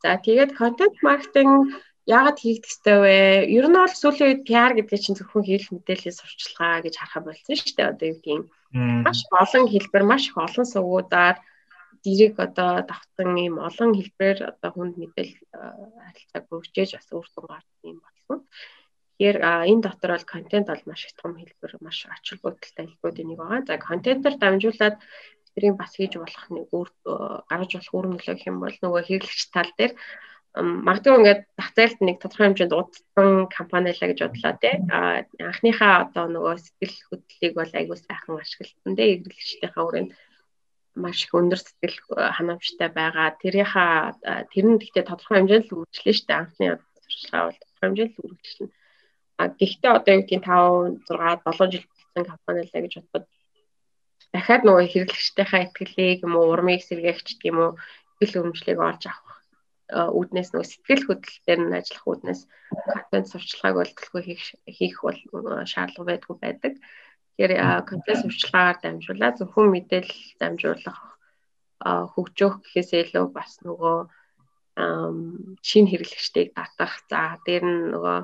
[0.00, 1.76] За тэгээд контент маркетинг
[2.08, 3.16] яагаад хийгдэх ёстой вэ?
[3.52, 7.54] Ер нь бол сүүлийн үед PR гэдэг чинь зөвхөн хэлэх мэдээллийн сурчлагаа гэж харахаа болсон
[7.54, 7.92] шүү дээ.
[7.92, 8.44] Одоо юу гэдэг юм.
[9.04, 11.36] Маш олон хэлбэр, маш их олон сувгуудаар
[12.04, 17.84] дэрэг одоо давтан ийм олон хэлбэрээр одоо хүнд мэдээлэл харилцааг бүржээж бас үр дүн гаргах
[17.84, 18.38] юм болсон.
[19.18, 19.38] Тэгэхээр
[19.70, 23.66] энэ дотор бол контент бол маш их том хэлбэр, маш ач холбогдолтой хэлбэрүүдийн нэг байгаа.
[23.66, 24.96] За контентоор дамжуулаад
[25.58, 26.88] бидний бас хийж болох нэг үр
[27.50, 29.92] гаргаж болох үр нөлөө гэх юм бол нөгөө хэрэглэгч тал дээр
[30.56, 34.74] магадгүй ингээд зах зээлд нэг тодорхой хэмжээнд удсан компани лаа гэж бодлоо тий.
[34.90, 39.08] А анхныхаа одоо нөгөө сэтгэл хөдлөлийг бол айгүй сайхан ашигласан тий.
[39.20, 40.10] Эргэлгчдийнхаа өрөөнд
[40.98, 41.98] маш их өндөр сэтгэл
[42.36, 43.38] ханамжтай байгаа.
[43.38, 44.18] Тэрийнхаа
[44.50, 46.66] тэр нь гэхдээ тодорхой хэмжээнд л үргэлжлэн штэ анхны
[47.04, 48.70] туршлага бол тодорхой хэмжээнд л үргэлжлэн.
[49.38, 53.24] А гэхдээ одоо юу гэдгийг 5 6 7 жил болсон компани лаа гэж бодоход
[54.34, 57.78] дахиад нөгөө хэрэглэгчдийнхаа ихтгэлийг юм уу урмыг сэргээгч уу
[58.18, 59.27] хэл өмжлөгийг олж авах
[59.88, 62.40] үүднээс нөгөө сэтгэл хөдлөлтөөр нь ажиллах үүднээс
[62.92, 65.18] контент сурчлагыг болтолгүй хийх хийх бол
[65.64, 66.74] шаардлага байдгүй байдаг.
[67.36, 67.52] Тэгэхээр
[67.88, 71.00] контент сурчлагаар дамжуулаад зөвхөн мэдээлэл дамжуулах
[72.12, 73.96] хөгжөөх гэхээсээ илүү бас нөгөө
[75.64, 76.92] шинэ хэрэглэгчдийг татах.
[77.08, 78.18] За дээр нь нөгөө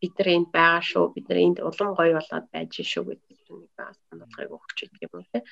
[0.00, 1.14] бид нар энд байгаа шүү.
[1.14, 3.70] Бид нар энд улам гоё болоод байж шүү гэдэг нэг
[4.10, 5.42] сануулгыг өгч идэг юм уу те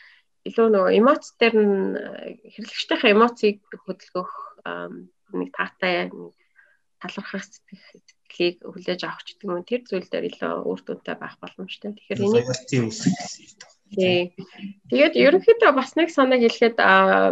[0.47, 1.79] илүү нөгөө эмоц дээр нь
[2.55, 4.33] хэрэглэгчдийн эмоцийг хөдөлгөх
[5.35, 6.13] нэг таатай
[7.01, 11.95] талархах сэтгэлийг хүлээж авах ч гэдэг юм тэр зүйл дээр илүү үр дүнтэй байх боломжтой.
[11.95, 12.47] Тэгэхээр энийг.
[13.89, 16.77] Тэгээд ерөнхийдөө бас нэг санааг хэлэхэд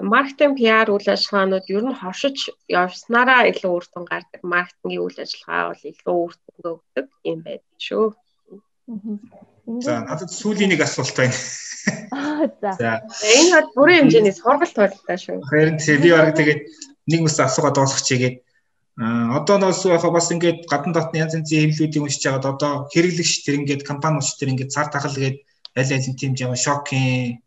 [0.06, 2.38] маркетинг PR үйл ажиллагаанууд ер нь хошиж
[2.70, 4.40] явснараа илүү үр дүн гардаг.
[4.40, 8.06] Маркетингийн үйл ажиллагаа бол илүү үр дүнгээ өгдөг юм байдаг шүү.
[9.66, 11.34] За надад сүүлийн нэг асуулт байна.
[12.14, 12.46] Аа
[12.78, 13.02] за.
[13.34, 15.42] Энэ бол бүрийн хэмжээний сургалт байлаа шүү.
[15.42, 15.98] Харин тий.
[15.98, 16.60] Би баг тэгээд
[17.10, 18.36] нэг мэс асуугаад дуусгачихъя гээд
[18.96, 23.58] одоо нөөс яг бас ингээд гадна дотны янз янзын хэвлүүдийг уншиж байгаад одоо хэрэглэгч тэр
[23.60, 25.36] ингээд компаниуч тэр ингээд цар тахал гээд
[25.76, 27.42] аль аль тийм юм шокийн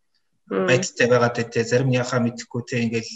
[0.46, 1.64] байдалтай байгаад байдээ.
[1.66, 3.10] Зарим яхаа мэдэхгүй те ингээд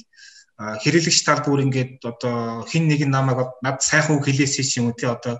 [0.57, 4.97] хэрэглэгч тал бүр ингээд одоо хин нэг намайг над сайхан үг хэлээсэй ч юм уу
[4.97, 5.37] те одоо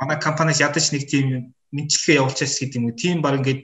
[0.00, 3.00] манай компаниас ядаж нэг тийм мэдчилгээ явуулчихс гэдэг юм уу.
[3.00, 3.60] Тийм баг ингээд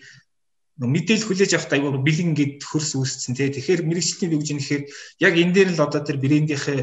[0.78, 3.50] мэдээлэл хүлээж авах аюул бэлэн ингээд хөрс үүсцэн тий.
[3.52, 4.82] Тэгэхээр мэрэгчлийн үг жинэхээр
[5.26, 6.80] яг энэ дээр л одоо тэр брэндийнхээ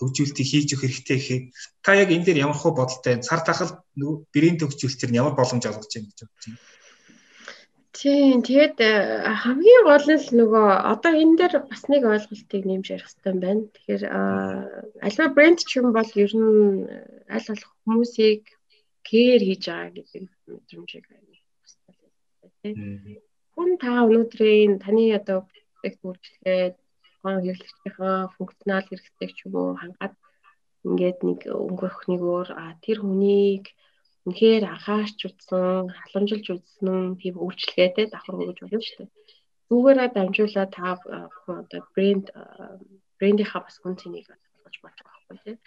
[0.00, 1.44] хөгжүүлэлтийг хийж өгөх хэрэгтэй гэхэд
[1.84, 3.84] та яг энэ дээр ямар хөө бодолтой цар тахал
[4.32, 6.60] брэнд хөгжүүлэлтээр ямар боломж олгож байна гэж бодож байна.
[8.00, 8.92] Тийм тэгээд э,
[9.44, 13.62] хамгийн гол нь л нөгөө одоо энэ дээр бас нэг ойлголтыг нэмж ярих хэрэгтэй байна.
[13.76, 14.04] Тэгэхээр
[15.04, 16.88] альва брэнд ч юм бол ер нь
[17.28, 18.42] аль болох хүмүүсийг
[19.08, 21.04] кэр хийж байгаа гэдэг мэдрэмжийг
[22.62, 22.76] тийм.
[23.54, 25.38] Хүн та өнөөдрийн таны одоо
[25.80, 26.76] проект үйлчлэгээд
[27.22, 30.14] гон хэрэглэгчийнхаа функционал хэрэгцээг ч юм уу хангаад
[30.88, 32.48] ингээд нэг өнгөрөх нэг өөр
[32.84, 33.64] тэр хүнийг
[34.24, 39.10] үнэхээр анхаарч үзсэн, халамжилж үзсэн тийм үйлчлэгээтэй давхар өгж болно шүү дээ.
[39.68, 42.26] Түүгээрээ дамжуулаад та одоо брэнд
[43.18, 45.58] брендийнхаа бас хүн цэнийг олгож болж байгаа байхгүй тийм.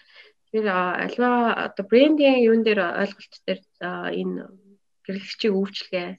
[0.54, 1.32] Тэгэхээр альва
[1.66, 4.54] одоо брендинг юун дээр ойлголт дээр энэ
[5.01, 6.10] хэрэглэгчийн үйлчлэгээ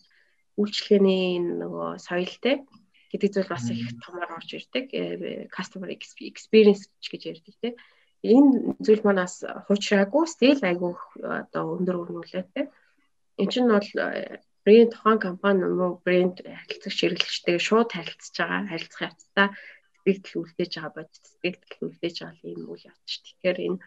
[0.59, 2.67] үйлчлэгээний нөгөө соёлтэй
[3.15, 4.91] гэдэг зүйл бас их томор орж ирдэг.
[5.55, 7.75] Customer experience гэж ярьдаг тийм.
[8.27, 12.67] Энэ зүйл манаас хуучраагүй стил айгүй одоо өндөр өрнүүлээтэй.
[13.39, 13.91] Энд чинь бол
[14.67, 19.49] брэнд тухайн компани мөн брэнд харилцагч хэрэглэгчтэйгээ шууд харилцаж байгаа харилцах явцдаа
[20.03, 23.23] сэтгэл үлдээж байгаа бодит сэтгэл үлдээж байгаа юм үйл явц ш.
[23.23, 23.79] Тэгэхээр энэ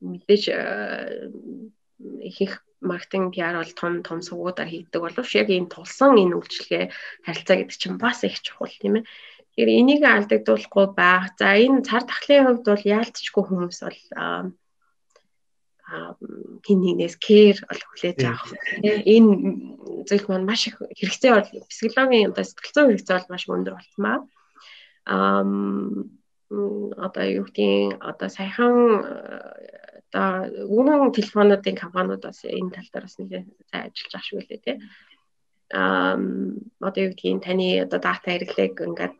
[0.00, 0.44] мэдээж
[2.28, 2.54] ихэнх
[2.84, 6.84] маркетинг PR бол том том сувгуудаар хийгдэг боловч яг энэ тулсан энэ үйлчлэгээ
[7.24, 9.08] харилцаа гэдэг чинь бас их чухал тийм ээ.
[9.56, 11.32] Тэгэхээр энийг алдагдуулахгүй байх.
[11.40, 14.00] За энэ цар тахлын хувьд бол яалтчгүй хүмүүс бол
[16.64, 18.52] хин нэгнээс кэр ол хүлээж авах
[18.82, 19.30] энэ
[20.08, 24.18] зүйл маань маш их хэрэгцээ бол психологийн одоо сэтгэл зүйн хэрэгцээ бол маш өндөр болтмаа.
[25.04, 25.44] Аа
[27.06, 28.74] одоо юу гэдгийг одоо саяхан
[30.14, 34.60] одоо өмнө телефонуудын компаниуд бас энэ тал дээр бас нэлээд сайн ажиллаж ах шүү лээ
[34.64, 34.76] тий.
[35.74, 36.14] Аа
[36.86, 39.14] одоо юу гэдгийг таны одоо дата хэрэглээг ингээд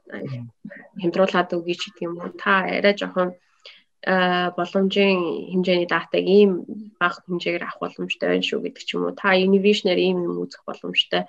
[1.03, 2.31] хямдруулаад өгье ч гэдэг юм уу.
[2.39, 3.31] Та арай жоохон
[4.05, 6.51] боломжийн хэмжээний датаг ийм
[7.01, 9.19] бага хэмжээгээр авах боломжтой байна шүү гэдэг ч юм уу.
[9.19, 11.23] Та innovation-аар ийм юм үзэх боломжтой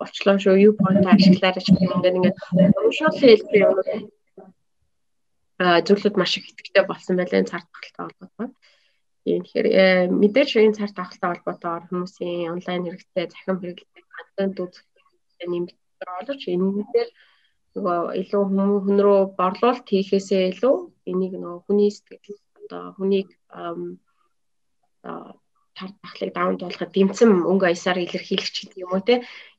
[0.00, 0.56] болчлоо шүү.
[0.66, 2.36] U point ашиглаарай ч гэх юм ингээд
[2.82, 4.21] уушаалын хэлбэр юм аа
[5.86, 8.48] зүйлүүд маш их ихтэй болсон байлаа цар тахалтай холбоотой.
[9.24, 9.84] Тийм тэгэхээр э,
[10.22, 14.86] мэдээж энэ цар тахалтай холбоотойгоор хүмүүсийн онлайн хэрэгцээ, захин хэрэглээ, контент үзэх
[15.50, 17.10] нэмэгдээр олж энэ дээр
[17.74, 20.76] нөгөө илүү хүн рүү борлуулалт хийхээсээ илүү
[21.10, 23.28] энийг нөгөө хүний сэтгэл одоо хүнийг
[25.76, 29.14] тар тахлыг даван туулахад дэмцэн өнгө аясаар илэрхийлэх ч гэдэг юм уу те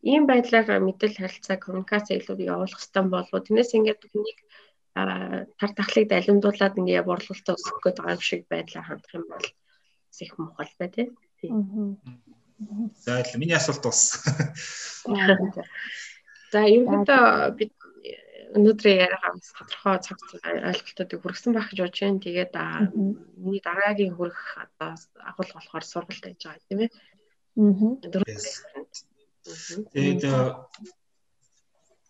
[0.06, 4.40] ийм байдлаар мэдээлэл харилцаа коммуникац илүү явуулах хэрэгтэй болов тэрнээс ингээд хүнийг
[4.94, 9.46] тар тахлыг далимдуулаад ингээ борлуулалтаа өсгөх гээд байгаа юм шиг байдлаар хандах юм бол
[10.24, 11.10] их мухалтай тийм.
[13.06, 14.22] За л миний асуулт дууссан.
[16.54, 17.74] За ерөнхийдөө бид
[18.54, 22.24] өнөөдрийн яриагаа бас тодорхой цаг ойлголтуудыг хүргэсэн байх гэж бодож байна.
[22.26, 22.54] Тэгээд
[23.42, 24.94] миний дараагийн хүрэх одоо
[25.30, 26.92] агуулга болохоор сургалт хийж байгаа тийм ээ.
[27.58, 27.98] Аа.
[29.94, 30.22] Тэгээд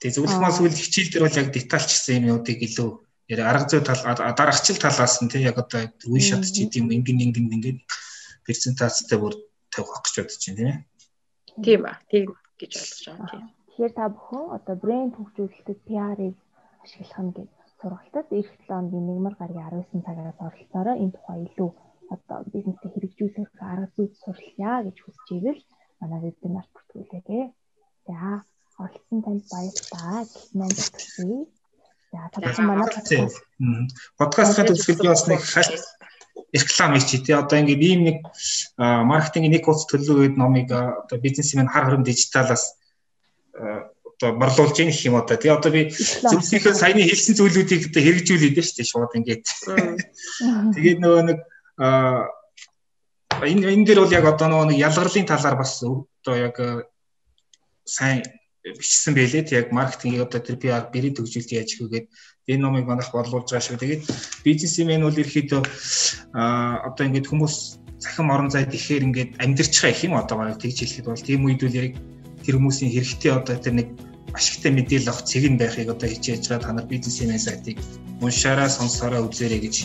[0.03, 2.89] Тэгээ зөвлөх мас үйл хичээл дээр бол яг детальчсан юмнуудыг илүү
[3.31, 7.23] яа арга зүй тал дараагчл талаас нь тий яг одоо үе шат ч гэдэм ингэн
[7.31, 7.79] ингэн ингээд
[8.43, 9.39] презентацтай бүр
[9.71, 10.79] тавих гэж бодож байна тийм ээ.
[11.63, 11.91] Тийм ба.
[12.11, 12.23] Тийм
[12.59, 13.45] гэж ойлгож байгаа тийм.
[13.71, 16.35] Тэгэхээр та бүхэн одоо брэнд хөгжүүлэлтэд PR-ыг
[16.83, 17.49] ашиглах нь гэж
[17.79, 21.69] сургалтад эх 7 өдрийн 1 мар гарагийн 19 цагаас оролцоороо энэ тухай илүү
[22.15, 25.61] одоо бизнесээ хэрэгжүүлэх арга зүй сурлаа гэж хүсэж ивэл
[25.99, 27.47] манай вебинар бүртгүүлээ.
[28.07, 28.43] За
[28.79, 30.25] оролцсон танд баярлалаа.
[30.25, 31.33] Гихмэнд төсөй.
[32.11, 33.41] За тавхан манай подкаст.
[34.17, 35.41] Подкастын төсөл би бас нэг
[36.53, 37.35] реклам хийж тий.
[37.35, 38.17] Одоо ингээд ийм нэг
[38.77, 42.77] маркетингийн нэг курс төлөвлөгөөд номыг одоо бизнесмен хар хором дижиталаас
[43.53, 45.49] одоо борлуулж ийн гэх юм одоо тий.
[45.53, 49.45] Одоо би зөвсийнхээ саяны хэлсэн зүйлүүдийг одоо хэрэгжүүлээд дээ шүү дээ шууд ингээд.
[50.73, 51.39] Тэгээд нөгөө нэг
[53.41, 56.55] энэ энэ дээр бол яг одоо нөгөө нэг ялгарлын талаар бас одоо яг
[57.85, 58.21] сайн
[58.63, 59.43] бичсэн байлээ.
[59.51, 62.07] Яг маркетингийг одоо тэр PR бэрийн төгжүүлэлт яаж хийгээд
[62.47, 63.79] энэ номыг манайх борлуулж байгаа шүү.
[63.79, 64.03] Тэгээд
[64.47, 65.61] бизнесмен бол ерөөхдөө
[66.35, 67.55] а одоо ингээд хүмүүс
[67.99, 71.61] захин орон зайд ихээр ингээд амьдэрч байгаа их юм одоогоор тэгж хэлэхэд бол тийм үед
[71.63, 71.93] үл яг
[72.43, 73.87] тэр хүмүүсийн хэрэгтэй одоо тэр нэг
[74.33, 77.77] ашигтай мэдээлэл авах цэг нь байхыг одоо хичээж байгаа та нар бизнесмен сайтыг
[78.23, 79.75] уншаараа сонсороо үзээрэй гэж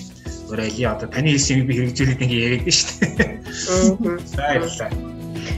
[0.50, 0.94] уриалъя.
[0.94, 4.18] Одоо таны хэлсэн юм би хэрэгжүүлээд ингээ яриад байна шүү.
[4.24, 4.90] За баярлалаа.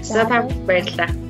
[0.03, 1.30] За та баярлалаа.